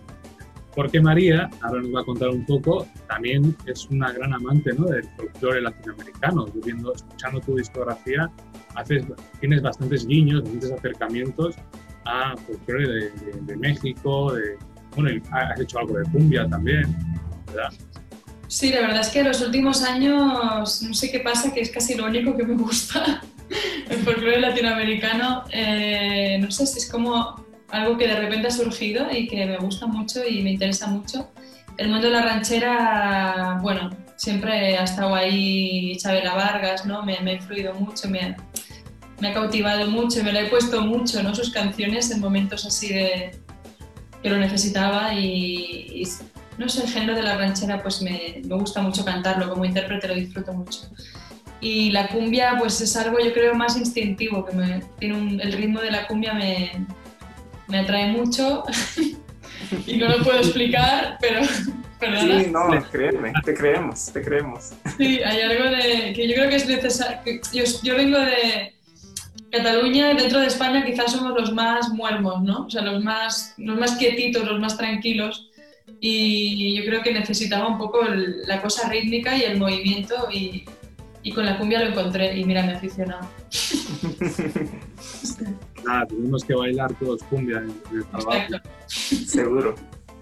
Porque 0.77 1.01
María, 1.01 1.49
ahora 1.63 1.81
nos 1.81 1.95
va 1.95 2.01
a 2.03 2.05
contar 2.05 2.29
un 2.29 2.45
poco, 2.45 2.87
también 3.09 3.57
es 3.65 3.87
una 3.87 4.13
gran 4.13 4.35
amante 4.35 4.75
¿no? 4.75 4.85
del 4.85 5.05
folclore 5.17 5.63
latinoamericano. 5.63 6.45
Viendo, 6.63 6.93
escuchando 6.95 7.41
tu 7.41 7.57
discografía, 7.57 8.31
haces, 8.75 9.07
tienes 9.41 9.63
bastantes 9.63 10.07
guiños, 10.07 10.43
bastantes 10.43 10.73
acercamientos 10.73 11.55
a 12.05 12.37
folclore 12.37 12.89
de, 12.89 13.11
de, 13.41 13.57
México, 13.57 14.35
de, 14.35 14.59
bueno, 14.95 15.19
has 15.33 15.59
hecho 15.59 15.79
algo 15.79 15.99
de 15.99 16.05
cumbia 16.11 16.47
también, 16.47 16.95
¿verdad? 17.47 17.73
Sí, 18.49 18.71
la 18.71 18.83
verdad 18.83 19.01
es 19.01 19.09
que 19.09 19.21
en 19.21 19.29
los 19.29 19.41
últimos 19.41 19.83
años, 19.83 20.83
no 20.83 20.95
sé 20.95 21.11
qué 21.11 21.21
pasa, 21.21 21.53
que 21.55 21.63
es 21.63 21.71
casi 21.71 21.95
lo 21.95 22.05
único 22.05 22.37
que 22.37 22.45
me 22.45 22.55
gusta, 22.55 23.23
el 23.89 23.99
folclore 23.99 24.41
latinoamericano. 24.41 25.45
Eh, 25.51 26.39
no 26.39 26.51
sé 26.51 26.67
si 26.67 26.79
es 26.79 26.91
como 26.91 27.46
algo 27.71 27.97
que 27.97 28.07
de 28.07 28.17
repente 28.17 28.49
ha 28.49 28.51
surgido 28.51 29.11
y 29.11 29.27
que 29.27 29.45
me 29.47 29.59
gusta 29.59 29.87
mucho 29.87 30.27
y 30.27 30.43
me 30.43 30.53
interesa 30.53 30.87
mucho. 30.87 31.31
El 31.77 31.89
mundo 31.89 32.07
de 32.07 32.13
la 32.13 32.23
ranchera, 32.23 33.59
bueno, 33.61 33.91
siempre 34.17 34.79
ha 34.79 34.85
estado 34.85 35.15
ahí 35.15 35.97
Chabela 35.99 36.35
Vargas, 36.35 36.87
¿no? 36.87 37.03
Me, 37.03 37.17
ha 37.17 37.33
influido 37.33 37.75
mucho, 37.75 38.09
me, 38.09 38.37
ha 39.23 39.33
cautivado 39.33 39.91
mucho, 39.91 40.23
me 40.25 40.33
lo 40.33 40.41
he 40.41 40.47
puesto 40.47 40.81
mucho, 40.83 41.23
¿no? 41.23 41.35
Sus 41.35 41.51
canciones 41.51 42.11
en 42.11 42.21
momentos 42.21 42.65
así 42.65 42.89
de 42.89 43.39
que 44.23 44.31
lo 44.31 44.39
necesitaba 44.39 45.13
y, 45.15 46.03
no 46.57 46.69
sé, 46.69 46.85
el 46.85 46.89
género 46.89 47.15
de 47.15 47.23
la 47.23 47.37
ranchera 47.37 47.83
pues 47.83 48.01
me, 48.01 48.41
me, 48.45 48.55
gusta 48.57 48.81
mucho 48.81 49.05
cantarlo, 49.05 49.51
como 49.51 49.65
intérprete 49.65 50.09
lo 50.09 50.15
disfruto 50.15 50.53
mucho. 50.55 50.81
Y 51.61 51.91
la 51.91 52.09
cumbia 52.09 52.57
pues 52.59 52.81
es 52.81 52.97
algo 52.97 53.19
yo 53.19 53.33
creo 53.33 53.55
más 53.55 53.77
instintivo, 53.77 54.45
que 54.45 54.83
tiene 54.99 55.43
el 55.43 55.53
ritmo 55.53 55.81
de 55.81 55.91
la 55.91 56.07
cumbia 56.07 56.33
me, 56.33 56.87
me 57.69 57.81
atrae 57.81 58.13
mucho 58.13 58.65
y 59.87 59.97
no 59.97 60.09
lo 60.09 60.23
puedo 60.23 60.39
explicar, 60.39 61.19
pero... 61.21 61.41
¿perdona? 61.99 62.45
Sí, 62.45 62.51
no, 62.51 62.91
créeme, 62.91 63.33
te 63.45 63.55
creemos, 63.55 64.13
te 64.13 64.23
creemos. 64.23 64.73
Sí, 64.99 65.21
hay 65.23 65.41
algo 65.41 65.71
de 65.71 66.13
que 66.15 66.29
yo 66.29 66.35
creo 66.35 66.51
que 66.51 66.57
es 66.57 66.67
necesario. 66.67 67.41
Yo, 67.53 67.65
yo 67.83 67.97
vengo 67.97 68.19
de 68.19 68.75
Cataluña, 69.51 70.15
dentro 70.15 70.41
de 70.41 70.47
España 70.47 70.85
quizás 70.85 71.13
somos 71.13 71.39
los 71.39 71.53
más 71.53 71.91
muermos, 71.91 72.43
¿no? 72.43 72.67
O 72.67 72.71
sea, 72.71 72.83
los 72.83 73.03
más, 73.03 73.55
los 73.57 73.79
más 73.79 73.97
quietitos, 73.97 74.47
los 74.47 74.61
más 74.61 74.77
tranquilos. 74.77 75.51
Y 76.01 76.77
yo 76.77 76.85
creo 76.85 77.03
que 77.03 77.13
necesitaba 77.13 77.69
un 77.69 77.79
poco 77.79 78.03
la 78.05 78.61
cosa 78.61 78.89
rítmica 78.89 79.37
y 79.37 79.43
el 79.43 79.59
movimiento 79.59 80.29
y, 80.31 80.65
y 81.23 81.33
con 81.33 81.47
la 81.47 81.59
cumbia 81.59 81.81
lo 81.81 81.91
encontré 81.91 82.37
y 82.37 82.45
mira, 82.45 82.63
me 82.63 82.73
he 82.73 82.77
aficionado. 82.77 83.29
Nada, 85.87 86.07
tenemos 86.07 86.45
que 86.45 86.55
bailar 86.55 86.93
todos 86.95 87.23
cumbia 87.25 87.59
en, 87.59 87.97
el 87.97 88.05
trabajo. 88.07 88.55
Seguro. 88.87 89.75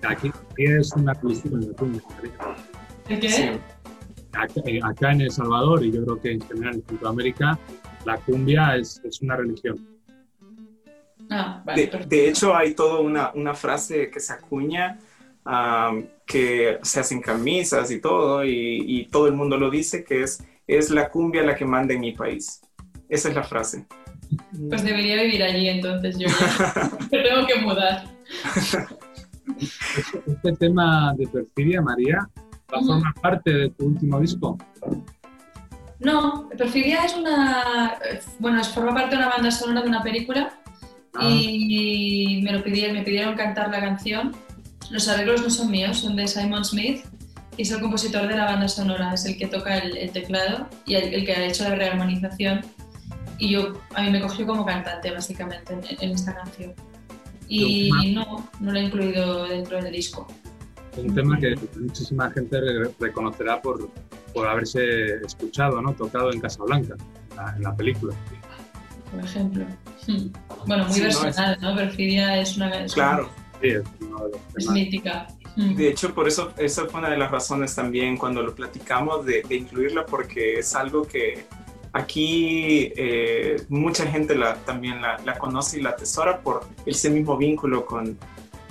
Aquí, 0.02 0.30
es 0.58 0.92
una 0.92 1.14
cultura 1.14 1.58
de 1.58 1.72
cumbia. 1.74 2.02
¿De 3.08 3.20
qué? 3.20 3.58
Eh, 4.66 4.80
acá, 4.82 5.12
en 5.12 5.22
El 5.22 5.30
Salvador 5.30 5.84
y 5.84 5.92
yo 5.92 6.04
creo 6.04 6.20
que 6.20 6.32
en 6.32 6.40
general 6.42 6.74
en 6.74 6.82
Centroamérica, 6.86 7.58
la 8.04 8.18
cumbia 8.18 8.76
es, 8.76 9.00
es 9.04 9.22
una 9.22 9.36
religión. 9.36 9.86
Ah, 11.30 11.62
vale, 11.64 11.90
de, 12.06 12.28
hecho, 12.28 12.54
hay 12.54 12.74
toda 12.74 13.00
una, 13.00 13.32
una 13.34 13.54
frase 13.54 14.10
que 14.10 14.20
se 14.20 14.32
acuña 14.32 14.98
que 16.26 16.78
se 16.82 17.00
hacen 17.00 17.20
camisas 17.20 17.90
y 17.90 18.00
todo, 18.00 18.44
y, 18.44 18.82
y 18.86 19.06
todo 19.06 19.26
el 19.26 19.34
mundo 19.34 19.58
lo 19.58 19.70
dice, 19.70 20.02
que 20.02 20.22
es 20.22 20.42
es 20.66 20.90
la 20.90 21.10
cumbia 21.10 21.42
la 21.42 21.54
que 21.54 21.64
manda 21.64 21.94
en 21.94 22.00
mi 22.00 22.12
país. 22.12 22.60
Esa 23.08 23.28
es 23.28 23.34
la 23.34 23.42
frase. 23.42 23.86
Pues 24.68 24.82
debería 24.84 25.22
vivir 25.22 25.42
allí 25.42 25.68
entonces 25.68 26.18
yo. 26.18 26.28
Me 27.12 27.22
tengo 27.22 27.46
que 27.46 27.60
mudar. 27.60 28.04
Este 30.26 30.52
tema 30.58 31.14
de 31.16 31.26
perfidia, 31.28 31.82
María, 31.82 32.28
¿Va 32.72 32.78
a 32.78 32.82
formar 32.82 33.14
parte 33.20 33.52
de 33.52 33.70
tu 33.70 33.86
último 33.86 34.20
disco? 34.20 34.58
No, 36.00 36.48
Perfidia 36.56 37.04
es 37.04 37.14
una. 37.14 37.98
Bueno, 38.38 38.62
forma 38.64 38.94
parte 38.94 39.10
de 39.10 39.16
una 39.22 39.28
banda 39.28 39.50
sonora 39.50 39.82
de 39.82 39.88
una 39.88 40.02
película 40.02 40.52
Ah. 41.16 41.28
y 41.30 42.40
me, 42.42 42.52
lo 42.52 42.62
pidieron, 42.62 42.96
me 42.96 43.02
pidieron 43.02 43.36
cantar 43.36 43.70
la 43.70 43.80
canción. 43.80 44.34
Los 44.90 45.08
arreglos 45.08 45.42
no 45.42 45.50
son 45.50 45.70
míos, 45.70 45.98
son 45.98 46.16
de 46.16 46.26
Simon 46.26 46.64
Smith 46.64 47.04
y 47.56 47.62
es 47.62 47.70
el 47.70 47.80
compositor 47.80 48.26
de 48.26 48.36
la 48.36 48.46
banda 48.46 48.68
sonora, 48.68 49.14
es 49.14 49.24
el 49.24 49.38
que 49.38 49.46
toca 49.46 49.78
el, 49.78 49.96
el 49.96 50.10
teclado 50.10 50.68
y 50.84 50.94
el, 50.96 51.14
el 51.14 51.24
que 51.24 51.32
ha 51.32 51.46
hecho 51.46 51.64
la 51.68 51.76
rearmonización. 51.76 52.62
Y 53.38 53.50
yo, 53.50 53.72
a 53.94 54.02
mí 54.02 54.10
me 54.10 54.20
cogió 54.20 54.46
como 54.46 54.64
cantante, 54.64 55.10
básicamente, 55.10 55.72
en, 55.74 55.82
en 56.00 56.10
esta 56.12 56.34
canción. 56.34 56.72
Y 57.48 57.90
no, 58.14 58.48
no 58.60 58.72
lo 58.72 58.78
he 58.78 58.82
incluido 58.84 59.44
dentro 59.46 59.82
del 59.82 59.92
disco. 59.92 60.26
Un 60.96 61.14
tema 61.14 61.38
que 61.38 61.56
muchísima 61.78 62.30
gente 62.30 62.60
re- 62.60 62.90
reconocerá 63.00 63.60
por, 63.60 63.90
por 64.32 64.46
haberse 64.46 65.16
escuchado, 65.26 65.82
¿no? 65.82 65.92
Tocado 65.92 66.32
en 66.32 66.40
Casablanca, 66.40 66.94
en 67.30 67.36
la, 67.36 67.56
en 67.56 67.62
la 67.62 67.76
película. 67.76 68.14
por 69.10 69.24
ejemplo. 69.24 69.66
Hmm. 70.06 70.28
Bueno, 70.66 70.84
muy 70.84 70.94
Sí, 70.94 71.00
no, 71.02 71.08
es- 71.08 71.16
personal, 71.18 71.58
¿no? 71.60 71.74
Perfidia 71.76 72.38
es 72.40 72.56
una 72.56 72.84
es, 72.84 72.94
Claro. 72.94 73.28
Sí, 73.60 73.68
es 73.68 73.82
uno 74.00 74.24
de 74.26 74.30
los 74.30 74.40
es 74.56 74.70
mítica. 74.70 75.26
Hmm. 75.56 75.74
De 75.74 75.88
hecho, 75.90 76.14
por 76.14 76.26
eso, 76.28 76.52
esa 76.56 76.86
fue 76.86 77.00
una 77.00 77.10
de 77.10 77.18
las 77.18 77.30
razones 77.30 77.74
también 77.74 78.16
cuando 78.16 78.42
lo 78.42 78.54
platicamos 78.54 79.26
de, 79.26 79.42
de 79.42 79.54
incluirla, 79.56 80.06
porque 80.06 80.60
es 80.60 80.74
algo 80.74 81.02
que 81.02 81.44
aquí 81.94 82.92
eh, 82.96 83.56
mucha 83.68 84.04
gente 84.04 84.34
la, 84.34 84.54
también 84.56 85.00
la, 85.00 85.16
la 85.24 85.38
conoce 85.38 85.78
y 85.78 85.82
la 85.82 85.90
atesora 85.90 86.40
por 86.40 86.66
ese 86.84 87.08
mismo 87.08 87.36
vínculo 87.36 87.86
con, 87.86 88.18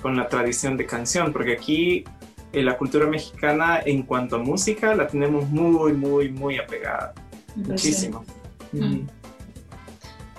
con 0.02 0.16
la 0.18 0.28
tradición 0.28 0.76
de 0.78 0.86
canción, 0.86 1.32
porque 1.32 1.54
aquí 1.54 2.04
eh, 2.52 2.62
la 2.62 2.78
cultura 2.78 3.08
mexicana 3.08 3.80
en 3.84 4.04
cuanto 4.04 4.36
a 4.36 4.40
música 4.40 4.94
la 4.94 5.08
tenemos 5.08 5.50
muy, 5.50 5.94
muy, 5.94 6.30
muy 6.30 6.58
apegada, 6.58 7.14
Pues 7.66 7.82
sí. 7.82 7.88
muchísimo. 7.90 8.26
Mm. 8.74 8.84
Mm. 8.86 9.10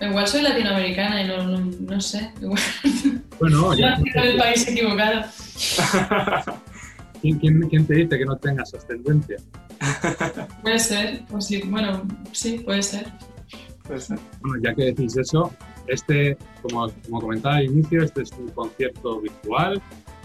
Igual 0.03 0.27
soy 0.29 0.42
latinoamericana 0.42 1.23
y 1.23 1.29
no, 1.29 1.42
no, 1.44 1.59
no 1.81 2.01
sé. 2.01 2.31
Igual 2.42 2.61
Bueno, 3.40 3.75
ya, 3.75 3.99
el 4.14 4.37
país 4.37 4.68
equivocado. 4.68 5.25
¿quién, 7.25 7.39
quién, 7.39 7.69
quién 7.71 7.87
te 7.87 7.95
dice 7.95 8.19
que 8.19 8.25
no 8.27 8.37
tengas 8.37 8.75
ascendencia? 8.75 9.39
Puede 10.63 10.79
ser, 10.79 11.23
pues 11.31 11.47
sí, 11.47 11.63
bueno, 11.67 12.03
sí, 12.33 12.59
puede 12.59 12.83
ser. 12.83 13.07
Pues, 13.87 14.11
eh, 14.11 14.17
Bueno, 14.43 14.63
ya 14.63 14.75
que 14.75 14.85
decís 14.85 15.17
eso, 15.17 15.51
este, 15.87 16.37
como, 16.61 16.91
como 17.05 17.21
comentaba 17.23 17.57
al 17.57 17.65
inicio, 17.65 18.03
este 18.03 18.23
es 18.23 18.33
un 18.33 18.49
concierto 18.49 19.21
virtual, 19.23 19.81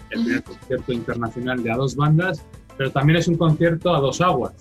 el 0.10 0.24
primer 0.24 0.44
concierto 0.44 0.92
internacional 0.92 1.64
de 1.64 1.72
a 1.72 1.78
dos 1.78 1.96
bandas, 1.96 2.46
pero 2.78 2.92
también 2.92 3.20
es 3.20 3.28
un 3.28 3.38
concierto 3.38 3.96
a 3.96 4.00
dos 4.00 4.20
aguas, 4.20 4.54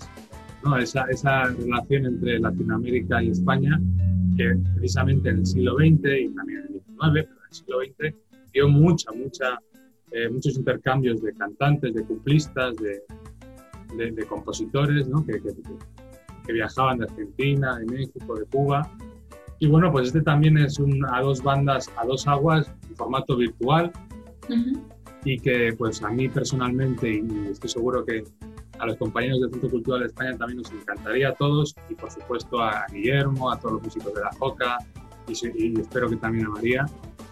¿no? 0.63 0.77
Esa, 0.77 1.05
esa 1.09 1.45
relación 1.45 2.05
entre 2.05 2.39
Latinoamérica 2.39 3.21
y 3.21 3.31
España, 3.31 3.79
que 4.37 4.57
precisamente 4.75 5.29
en 5.29 5.39
el 5.39 5.45
siglo 5.45 5.75
XX 5.75 5.89
y 6.21 6.29
también 6.29 6.59
en 6.59 6.75
el 6.75 6.81
XIX, 6.81 7.11
pero 7.13 7.27
en 7.27 7.47
el 7.49 7.53
siglo 7.53 7.77
XX, 7.81 8.15
dio 8.53 8.69
mucha, 8.69 9.11
mucha, 9.11 9.59
eh, 10.11 10.29
muchos 10.29 10.55
intercambios 10.57 11.21
de 11.21 11.33
cantantes, 11.33 11.93
de 11.93 12.03
cuplistas, 12.03 12.75
de, 12.77 13.01
de, 13.95 14.11
de 14.11 14.25
compositores, 14.25 15.07
¿no? 15.07 15.25
Que, 15.25 15.33
que- 15.41 15.53
que 16.45 16.53
viajaban 16.53 16.97
de 16.97 17.05
Argentina, 17.05 17.77
de 17.77 17.85
México, 17.85 18.33
de 18.35 18.45
Cuba. 18.45 18.89
Y 19.59 19.67
bueno, 19.67 19.91
pues 19.91 20.07
este 20.07 20.21
también 20.21 20.57
es 20.57 20.79
un, 20.79 21.05
a 21.13 21.21
dos 21.21 21.43
bandas, 21.43 21.91
a 21.97 22.05
dos 22.07 22.27
aguas, 22.27 22.71
en 22.89 22.95
formato 22.95 23.35
virtual 23.37 23.91
Ujú. 24.49 24.81
y 25.25 25.37
que 25.37 25.75
pues 25.77 26.01
a 26.01 26.09
mí 26.09 26.27
personalmente 26.27 27.07
y 27.07 27.47
estoy 27.51 27.69
seguro 27.69 28.03
que 28.03 28.23
a 28.79 28.85
los 28.87 28.95
compañeros 28.97 29.41
del 29.41 29.51
Centro 29.51 29.69
Cultural 29.69 29.99
de 29.99 30.07
España 30.07 30.35
también 30.37 30.57
nos 30.59 30.71
encantaría 30.71 31.29
a 31.29 31.33
todos 31.35 31.75
y 31.89 31.93
por 31.93 32.09
supuesto 32.09 32.59
a 32.63 32.85
Guillermo, 32.91 33.51
a 33.51 33.59
todos 33.59 33.73
los 33.73 33.83
músicos 33.83 34.13
de 34.15 34.21
la 34.21 34.31
JOCA 34.39 34.77
y, 35.27 35.33
y 35.75 35.79
espero 35.79 36.09
que 36.09 36.15
también 36.15 36.47
a 36.47 36.49
María, 36.49 36.85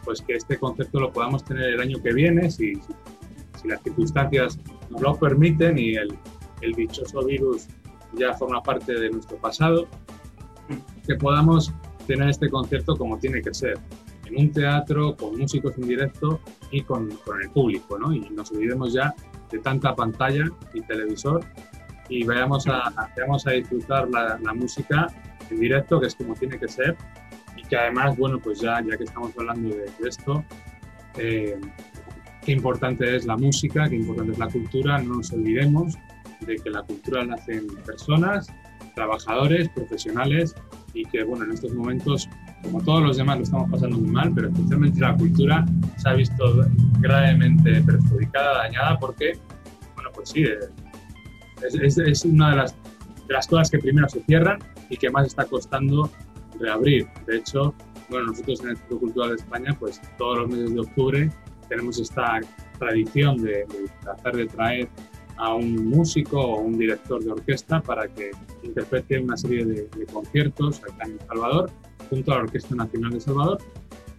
pues 0.08 0.22
que 0.22 0.36
este 0.36 0.58
concierto 0.58 1.02
lo 1.02 1.12
podamos 1.12 1.43
tener 1.43 1.65
el 1.65 1.82
año 1.82 2.02
que 2.02 2.13
viene 2.13 2.50
si, 2.50 2.76
si, 2.76 3.67
las 3.67 3.84
circunstancias 3.84 4.58
nos 4.89 5.02
lo 5.02 5.15
permiten 5.17 5.78
y 5.78 5.96
el, 5.96 6.17
el 6.62 6.72
dichoso 6.72 7.26
virus 7.26 7.67
ya 8.13 8.34
forma 8.34 8.63
parte 8.63 8.98
de 8.98 9.10
nuestro 9.10 9.36
pasado, 9.36 9.86
que 11.06 11.15
podamos 11.15 11.74
tener 12.06 12.30
este 12.30 12.50
concierto 12.50 12.96
como 12.96 13.20
tiene 13.20 13.41
que 13.41 13.54
ser, 13.54 13.78
en 14.28 14.39
un 14.39 14.52
teatro, 14.54 15.13
con 15.17 15.38
músicos 15.38 15.78
en 15.78 15.89
directo 15.89 16.39
y 16.72 16.84
con, 16.84 17.10
con 17.26 17.41
el 17.41 17.50
público, 17.50 18.00
¿no? 18.00 18.13
Y 18.13 18.22
nos 18.30 18.50
olvidemos 18.54 18.93
ya 18.93 19.13
de 19.52 19.60
tanta 19.60 19.93
pantalla 19.93 20.46
y 20.74 20.80
televisor 20.84 21.43
y 22.08 22.24
vayamos 22.24 22.65
a, 22.67 23.10
vayamos 23.17 23.46
a 23.46 23.52
disfrutar 23.52 24.08
la, 24.10 24.39
la 24.41 24.54
música 24.54 25.08
en 25.50 25.60
directo, 25.60 26.00
que 26.00 26.08
es 26.08 26.15
como 26.15 26.34
tiene 26.34 26.58
que 26.58 26.70
ser, 26.70 26.96
que 27.69 27.75
además, 27.77 28.17
bueno, 28.17 28.39
pues 28.39 28.60
ya, 28.62 28.82
ya 28.82 28.97
que 28.97 29.03
estamos 29.03 29.32
hablando 29.38 29.69
de, 29.69 29.86
de 29.99 30.10
esto, 30.10 30.43
eh, 31.17 31.60
qué 32.45 32.51
importante 32.51 33.15
es 33.15 33.25
la 33.25 33.36
música, 33.38 33.88
qué 33.89 33.95
importante 33.95 34.32
es 34.34 34.39
la 34.39 34.47
cultura, 34.47 34.99
no 35.01 35.15
nos 35.15 35.32
olvidemos 35.34 35.95
de 36.41 36.56
que 36.58 36.69
la 36.69 36.82
cultura 36.84 37.25
la 37.25 37.36
hacen 37.36 37.67
personas, 37.86 38.47
trabajadores, 38.95 39.69
profesionales, 39.69 40.56
y 40.93 41.03
que, 41.06 41.23
bueno, 41.23 41.45
en 41.45 41.51
estos 41.51 41.73
momentos 41.73 42.27
como 42.63 42.82
todos 42.82 43.03
los 43.03 43.17
demás 43.17 43.38
lo 43.38 43.43
estamos 43.43 43.69
pasando 43.71 43.97
muy 43.99 44.10
mal, 44.10 44.32
pero 44.34 44.47
especialmente 44.47 44.99
la 44.99 45.15
cultura 45.15 45.63
se 45.97 46.10
ha 46.10 46.13
visto 46.13 46.65
gravemente 46.99 47.82
perjudicada, 47.82 48.58
dañada, 48.63 48.97
porque, 48.99 49.38
bueno, 49.95 50.10
pues 50.15 50.30
sí, 50.30 50.43
eh, 50.43 50.58
es, 51.65 51.75
es- 51.75 51.97
es 51.99 52.25
una 52.25 52.49
de 52.51 52.56
las, 52.58 52.75
de 53.27 53.34
las 53.34 53.45
cosas 53.47 53.69
que 53.69 53.77
primero 53.77 54.10
se 54.10 54.23
cierran 54.23 54.58
y 54.89 54.97
que 54.97 55.10
más 55.12 55.27
está 55.27 55.45
costando 55.45 56.10
reabrir. 56.60 57.08
De 57.26 57.38
hecho, 57.38 57.74
bueno, 58.10 58.28
nosotros 58.28 58.62
en 58.62 58.70
el 58.70 58.78
Centro 58.78 59.00
Cultural 59.00 59.30
de 59.32 59.36
España, 59.36 59.76
pues 59.80 60.02
todos 60.17 60.39
los 60.39 60.50
meses 60.50 60.74
de 60.74 60.80
octubre 60.80 61.30
tenemos 61.70 62.00
esta 62.00 62.39
tradición 62.80 63.38
de, 63.38 63.52
de 63.65 63.89
tratar 64.02 64.36
de 64.36 64.46
traer 64.46 64.89
a 65.38 65.54
un 65.54 65.88
músico 65.89 66.39
o 66.39 66.62
un 66.62 66.78
director 66.78 67.24
de 67.24 67.32
orquesta 67.32 67.82
para 67.82 68.08
que 68.08 68.32
interprete 68.63 69.20
una 69.20 69.38
serie 69.38 69.65
de, 69.65 69.88
de 69.96 70.06
conciertos 70.12 70.82
acá 70.84 71.06
en 71.06 71.12
El 71.13 71.20
Salvador 71.28 71.70
junto 72.10 72.32
a 72.32 72.36
la 72.38 72.41
Orquesta 72.43 72.76
Nacional 72.76 73.12
de 73.12 73.20
Salvador. 73.20 73.58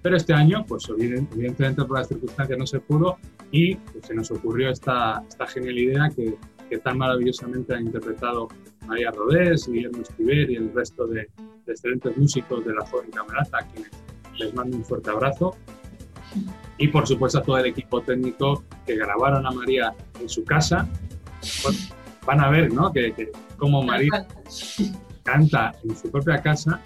Pero 0.03 0.17
este 0.17 0.33
año, 0.33 0.65
pues 0.69 0.89
evident- 0.89 1.29
evidentemente 1.33 1.85
por 1.85 1.99
las 1.99 2.09
circunstancias 2.09 2.57
no 2.59 2.67
se 2.67 2.79
pudo 2.79 3.17
y 3.51 3.75
pues, 3.75 4.07
se 4.07 4.15
nos 4.15 4.31
ocurrió 4.31 4.71
esta, 4.71 5.23
esta 5.29 5.47
genial 5.47 5.79
idea 5.79 6.11
que, 6.15 6.37
que 6.71 6.79
tan 6.79 6.99
maravillosamente 6.99 7.75
han 7.75 7.87
interpretado 7.87 8.47
María 8.89 9.11
Rodés, 9.11 9.69
Guillermo 9.69 10.03
Esquiver 10.03 10.51
y 10.51 10.57
el 10.57 10.73
resto 10.73 11.07
de, 11.07 11.29
de 11.67 11.73
excelentes 11.73 12.17
músicos 12.17 12.65
de 12.65 12.75
la 12.75 12.85
joven 12.87 13.11
camerata, 13.11 13.59
a 13.59 13.67
quienes 13.67 13.93
les 14.39 14.55
mando 14.55 14.77
un 14.77 14.85
fuerte 14.85 15.11
abrazo. 15.11 15.55
Y 16.79 16.89
por 16.89 17.07
supuesto 17.07 17.39
a 17.39 17.43
todo 17.43 17.59
el 17.59 17.67
equipo 17.67 18.01
técnico 18.01 18.65
que 18.87 18.97
grabaron 18.97 19.47
a 19.47 19.51
María 19.51 19.95
en 20.21 20.29
su 20.29 20.45
casa. 20.45 20.89
Van 22.27 22.41
a 22.41 22.51
ver, 22.51 22.73
¿no? 22.73 22.93
Que, 22.93 23.13
que 23.13 23.31
cómo 23.59 23.83
María 23.83 24.27
canta 25.23 25.75
en 25.85 25.97
su 25.97 26.11
propia 26.11 26.41
casa 26.41 26.81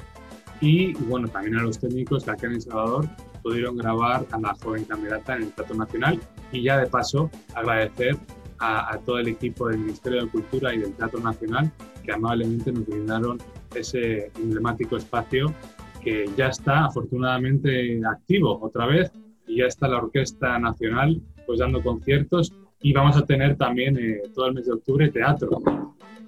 y 0.60 0.94
bueno, 0.94 1.28
también 1.28 1.58
a 1.58 1.62
los 1.62 1.78
técnicos 1.78 2.24
que 2.24 2.30
acá 2.30 2.46
en 2.46 2.54
El 2.54 2.62
Salvador 2.62 3.08
pudieron 3.42 3.76
grabar 3.76 4.24
a 4.30 4.38
la 4.38 4.54
joven 4.54 4.84
camerata 4.84 5.36
en 5.36 5.42
el 5.42 5.52
Teatro 5.52 5.76
Nacional 5.76 6.20
y 6.52 6.62
ya 6.62 6.78
de 6.78 6.86
paso 6.86 7.30
agradecer 7.54 8.16
a, 8.58 8.94
a 8.94 8.98
todo 8.98 9.18
el 9.18 9.28
equipo 9.28 9.68
del 9.68 9.78
Ministerio 9.78 10.22
de 10.22 10.28
Cultura 10.28 10.72
y 10.74 10.78
del 10.78 10.92
Teatro 10.92 11.20
Nacional 11.20 11.70
que 12.02 12.12
amablemente 12.12 12.72
nos 12.72 12.86
brindaron 12.86 13.38
ese 13.74 14.30
emblemático 14.36 14.96
espacio 14.96 15.54
que 16.02 16.28
ya 16.36 16.48
está 16.48 16.86
afortunadamente 16.86 18.00
activo 18.04 18.58
otra 18.60 18.86
vez 18.86 19.12
y 19.46 19.58
ya 19.58 19.66
está 19.66 19.88
la 19.88 19.98
Orquesta 19.98 20.58
Nacional 20.58 21.20
pues 21.46 21.60
dando 21.60 21.82
conciertos 21.82 22.52
y 22.80 22.92
vamos 22.92 23.16
a 23.16 23.24
tener 23.24 23.56
también 23.56 23.96
eh, 23.96 24.22
todo 24.34 24.48
el 24.48 24.54
mes 24.54 24.66
de 24.66 24.72
octubre 24.72 25.08
teatro, 25.10 25.62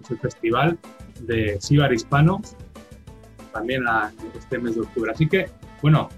es 0.00 0.10
el 0.10 0.18
festival 0.18 0.78
de 1.20 1.60
Sibar 1.60 1.92
Hispano 1.92 2.40
también 3.52 3.86
a 3.86 4.12
este 4.36 4.58
mes 4.58 4.74
de 4.74 4.82
octubre. 4.82 5.12
Así 5.12 5.28
que, 5.28 5.46
bueno, 5.80 6.08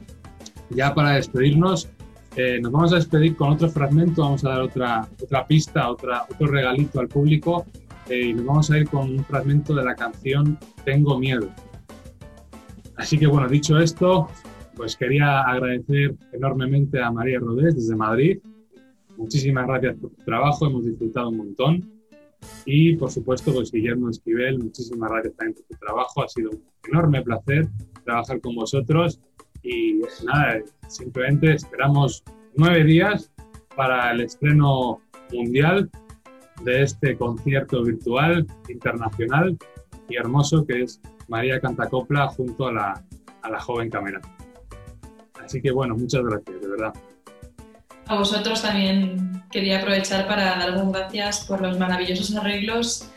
ya 0.70 0.94
para 0.94 1.12
despedirnos, 1.12 1.88
eh, 2.34 2.58
nos 2.60 2.72
vamos 2.72 2.92
a 2.92 2.96
despedir 2.96 3.36
con 3.36 3.50
otro 3.50 3.68
fragmento, 3.68 4.22
vamos 4.22 4.44
a 4.44 4.50
dar 4.50 4.62
otra, 4.62 5.08
otra 5.22 5.46
pista, 5.46 5.88
otra, 5.90 6.24
otro 6.30 6.46
regalito 6.48 7.00
al 7.00 7.08
público 7.08 7.66
eh, 8.08 8.28
y 8.28 8.34
nos 8.34 8.44
vamos 8.46 8.70
a 8.70 8.78
ir 8.78 8.88
con 8.88 9.10
un 9.10 9.24
fragmento 9.24 9.74
de 9.74 9.84
la 9.84 9.94
canción 9.94 10.58
Tengo 10.84 11.18
Miedo. 11.18 11.50
Así 12.96 13.18
que, 13.18 13.26
bueno, 13.26 13.48
dicho 13.48 13.78
esto, 13.78 14.28
pues 14.74 14.96
quería 14.96 15.42
agradecer 15.42 16.14
enormemente 16.32 17.02
a 17.02 17.10
María 17.10 17.38
Rodés 17.38 17.74
desde 17.74 17.96
Madrid. 17.96 18.38
Muchísimas 19.16 19.66
gracias 19.66 19.96
por 19.96 20.10
tu 20.10 20.22
trabajo, 20.24 20.66
hemos 20.66 20.84
disfrutado 20.84 21.30
un 21.30 21.38
montón. 21.38 21.90
Y 22.64 22.96
por 22.96 23.10
supuesto, 23.10 23.52
pues 23.52 23.72
Guillermo 23.72 24.10
Esquivel, 24.10 24.58
muchísimas 24.58 25.10
gracias 25.10 25.34
también 25.36 25.54
por 25.54 25.64
tu 25.64 25.84
trabajo. 25.84 26.22
Ha 26.22 26.28
sido 26.28 26.50
un 26.50 26.62
enorme 26.88 27.22
placer 27.22 27.68
trabajar 28.04 28.40
con 28.40 28.54
vosotros. 28.54 29.20
Y 29.62 30.00
nada, 30.24 30.60
simplemente 30.86 31.54
esperamos 31.54 32.22
nueve 32.54 32.84
días 32.84 33.32
para 33.74 34.12
el 34.12 34.20
estreno 34.20 35.00
mundial 35.32 35.90
de 36.62 36.82
este 36.82 37.16
concierto 37.16 37.82
virtual 37.82 38.46
internacional 38.68 39.56
y 40.08 40.16
hermoso 40.16 40.66
que 40.66 40.82
es 40.82 41.00
María 41.28 41.60
Cantacopla 41.60 42.28
junto 42.28 42.68
a 42.68 42.72
la, 42.72 43.02
a 43.42 43.50
la 43.50 43.60
joven 43.60 43.90
cámara. 43.90 44.20
Así 45.44 45.60
que 45.60 45.70
bueno, 45.70 45.96
muchas 45.96 46.22
gracias, 46.22 46.60
de 46.60 46.68
verdad. 46.68 46.94
A 48.06 48.16
vosotros 48.16 48.62
también 48.62 49.42
quería 49.50 49.80
aprovechar 49.80 50.26
para 50.28 50.44
dar 50.44 50.70
las 50.70 50.92
gracias 50.92 51.44
por 51.44 51.60
los 51.60 51.78
maravillosos 51.78 52.34
arreglos, 52.36 53.10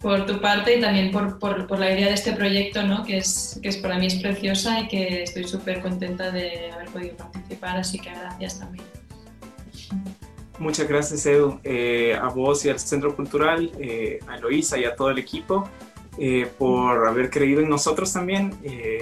por 0.00 0.26
tu 0.26 0.40
parte 0.40 0.78
y 0.78 0.80
también 0.80 1.10
por, 1.10 1.38
por, 1.38 1.66
por 1.66 1.78
la 1.78 1.92
idea 1.92 2.08
de 2.08 2.14
este 2.14 2.32
proyecto, 2.32 2.82
¿no? 2.82 3.04
que, 3.04 3.18
es, 3.18 3.58
que 3.62 3.68
es 3.68 3.76
para 3.76 3.98
mí 3.98 4.06
es 4.06 4.16
preciosa 4.16 4.80
y 4.80 4.88
que 4.88 5.22
estoy 5.22 5.44
súper 5.44 5.80
contenta 5.80 6.30
de 6.30 6.70
haber 6.72 6.88
podido 6.90 7.16
participar, 7.16 7.76
así 7.78 7.98
que 7.98 8.10
gracias 8.10 8.58
también. 8.58 8.84
Muchas 10.58 10.88
gracias, 10.88 11.26
Edu, 11.26 11.60
eh, 11.64 12.18
a 12.20 12.28
vos 12.28 12.64
y 12.64 12.70
al 12.70 12.78
Centro 12.78 13.14
Cultural, 13.14 13.70
eh, 13.78 14.20
a 14.26 14.36
Eloisa 14.36 14.78
y 14.78 14.84
a 14.84 14.96
todo 14.96 15.10
el 15.10 15.18
equipo. 15.18 15.68
Eh, 16.18 16.50
por 16.58 17.06
haber 17.06 17.28
creído 17.28 17.60
en 17.60 17.68
nosotros 17.68 18.10
también 18.10 18.54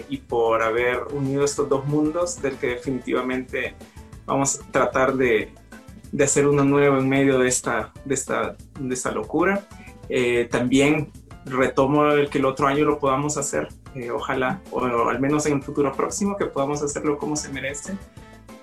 y 0.08 0.16
por 0.16 0.64
haber 0.64 0.98
unido 1.12 1.44
estos 1.44 1.68
dos 1.68 1.86
mundos 1.86 2.42
del 2.42 2.56
que 2.56 2.66
definitivamente 2.70 3.76
vamos 4.26 4.58
a 4.58 4.72
tratar 4.72 5.14
de, 5.14 5.52
de 6.10 6.24
hacer 6.24 6.48
uno 6.48 6.64
nuevo 6.64 6.98
en 6.98 7.08
medio 7.08 7.38
de 7.38 7.46
esta, 7.46 7.92
de 8.04 8.14
esta, 8.14 8.56
de 8.80 8.92
esta 8.92 9.12
locura. 9.12 9.64
También 10.50 11.12
retomo 11.44 12.06
el 12.06 12.28
que 12.30 12.38
el 12.38 12.46
otro 12.46 12.66
año 12.66 12.84
lo 12.84 12.98
podamos 12.98 13.36
hacer, 13.36 13.68
ojalá, 14.12 14.60
o, 14.72 14.80
o 14.80 15.08
al 15.08 15.20
menos 15.20 15.46
en 15.46 15.52
el 15.52 15.62
futuro 15.62 15.92
próximo, 15.92 16.36
que 16.36 16.46
podamos 16.46 16.82
hacerlo 16.82 17.16
como 17.16 17.36
se 17.36 17.48
merece. 17.50 17.96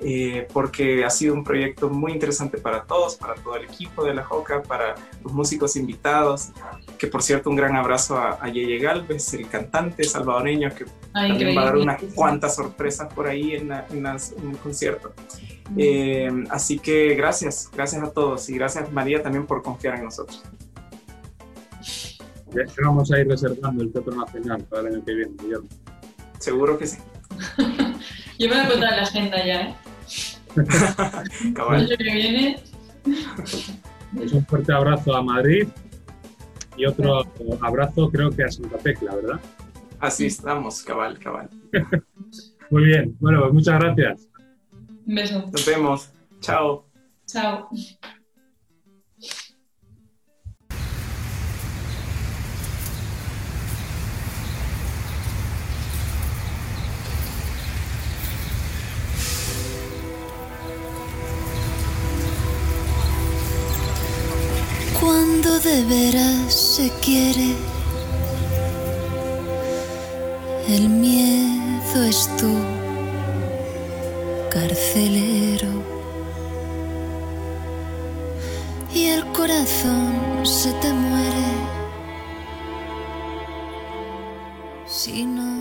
Eh, 0.03 0.47
porque 0.51 1.05
ha 1.05 1.11
sido 1.11 1.35
un 1.35 1.43
proyecto 1.43 1.87
muy 1.87 2.11
interesante 2.11 2.57
para 2.57 2.85
todos, 2.85 3.15
para 3.17 3.35
todo 3.35 3.55
el 3.55 3.65
equipo 3.65 4.03
de 4.03 4.15
la 4.15 4.23
JOCA, 4.23 4.63
para 4.63 4.95
los 5.23 5.31
músicos 5.31 5.75
invitados, 5.75 6.49
que 6.97 7.05
por 7.05 7.21
cierto 7.21 7.51
un 7.51 7.55
gran 7.55 7.75
abrazo 7.75 8.17
a, 8.17 8.39
a 8.41 8.49
Yeye 8.49 8.79
Galvez, 8.79 9.31
el 9.35 9.47
cantante 9.47 10.03
salvadoreño, 10.03 10.73
que 10.73 10.85
Ay, 11.13 11.29
también 11.29 11.55
va 11.55 11.61
a 11.61 11.65
dar 11.65 11.77
unas 11.77 12.01
cuantas 12.15 12.55
sorpresas 12.55 13.13
por 13.13 13.27
ahí 13.27 13.53
en, 13.53 13.69
la- 13.69 13.85
en 13.91 14.01
las- 14.01 14.31
en 14.31 14.49
el 14.49 14.57
concierto. 14.57 15.13
Eh, 15.77 16.31
así 16.49 16.79
que 16.79 17.13
gracias, 17.13 17.69
gracias 17.71 18.01
a 18.03 18.11
todos 18.11 18.49
y 18.49 18.55
gracias 18.55 18.91
María 18.91 19.21
también 19.21 19.45
por 19.45 19.61
confiar 19.61 19.97
en 19.99 20.05
nosotros. 20.05 20.41
Ya 22.53 22.65
que 22.65 22.81
vamos 22.83 23.11
a 23.11 23.19
ir 23.19 23.27
reservando 23.27 23.83
el 23.83 23.91
Teatro 23.93 24.13
Nacional 24.15 24.63
para 24.63 24.81
el 24.89 24.95
año 24.95 25.05
que 25.05 25.13
viene, 25.13 25.31
Guillermo. 25.39 25.67
Seguro 26.39 26.77
que 26.77 26.87
sí. 26.87 26.97
Yo 28.39 28.49
me 28.49 28.55
voy 28.55 28.57
a 28.57 28.65
apuntar 28.65 28.89
en 28.93 28.97
la 28.97 29.03
agenda 29.03 29.45
ya, 29.45 29.61
¿eh? 29.61 29.75
Cabal. 31.55 31.89
Pues 34.15 34.33
un 34.33 34.45
fuerte 34.45 34.73
abrazo 34.73 35.15
a 35.15 35.21
Madrid 35.21 35.67
y 36.77 36.85
otro 36.85 37.25
abrazo 37.61 38.09
creo 38.09 38.29
que 38.31 38.43
a 38.43 38.51
Santa 38.51 38.77
Tecla, 38.77 39.15
¿verdad? 39.15 39.39
Así 39.99 40.25
estamos, 40.25 40.81
cabal, 40.83 41.19
cabal. 41.19 41.49
Muy 42.71 42.85
bien, 42.85 43.15
bueno, 43.19 43.41
pues 43.41 43.53
muchas 43.53 43.79
gracias. 43.79 44.29
un 45.05 45.15
beso. 45.15 45.45
Nos 45.51 45.65
vemos. 45.65 46.09
Chao. 46.39 46.85
Chao. 47.27 47.69
De 65.59 65.83
veras 65.83 66.53
se 66.53 66.89
quiere, 67.01 67.55
el 70.67 70.89
miedo 70.89 72.03
es 72.03 72.27
tu 72.37 72.51
carcelero. 74.49 75.83
Y 78.91 79.07
el 79.09 79.23
corazón 79.33 80.43
se 80.43 80.71
te 80.81 80.91
muere. 80.91 81.51
Si 84.87 85.25
no 85.25 85.60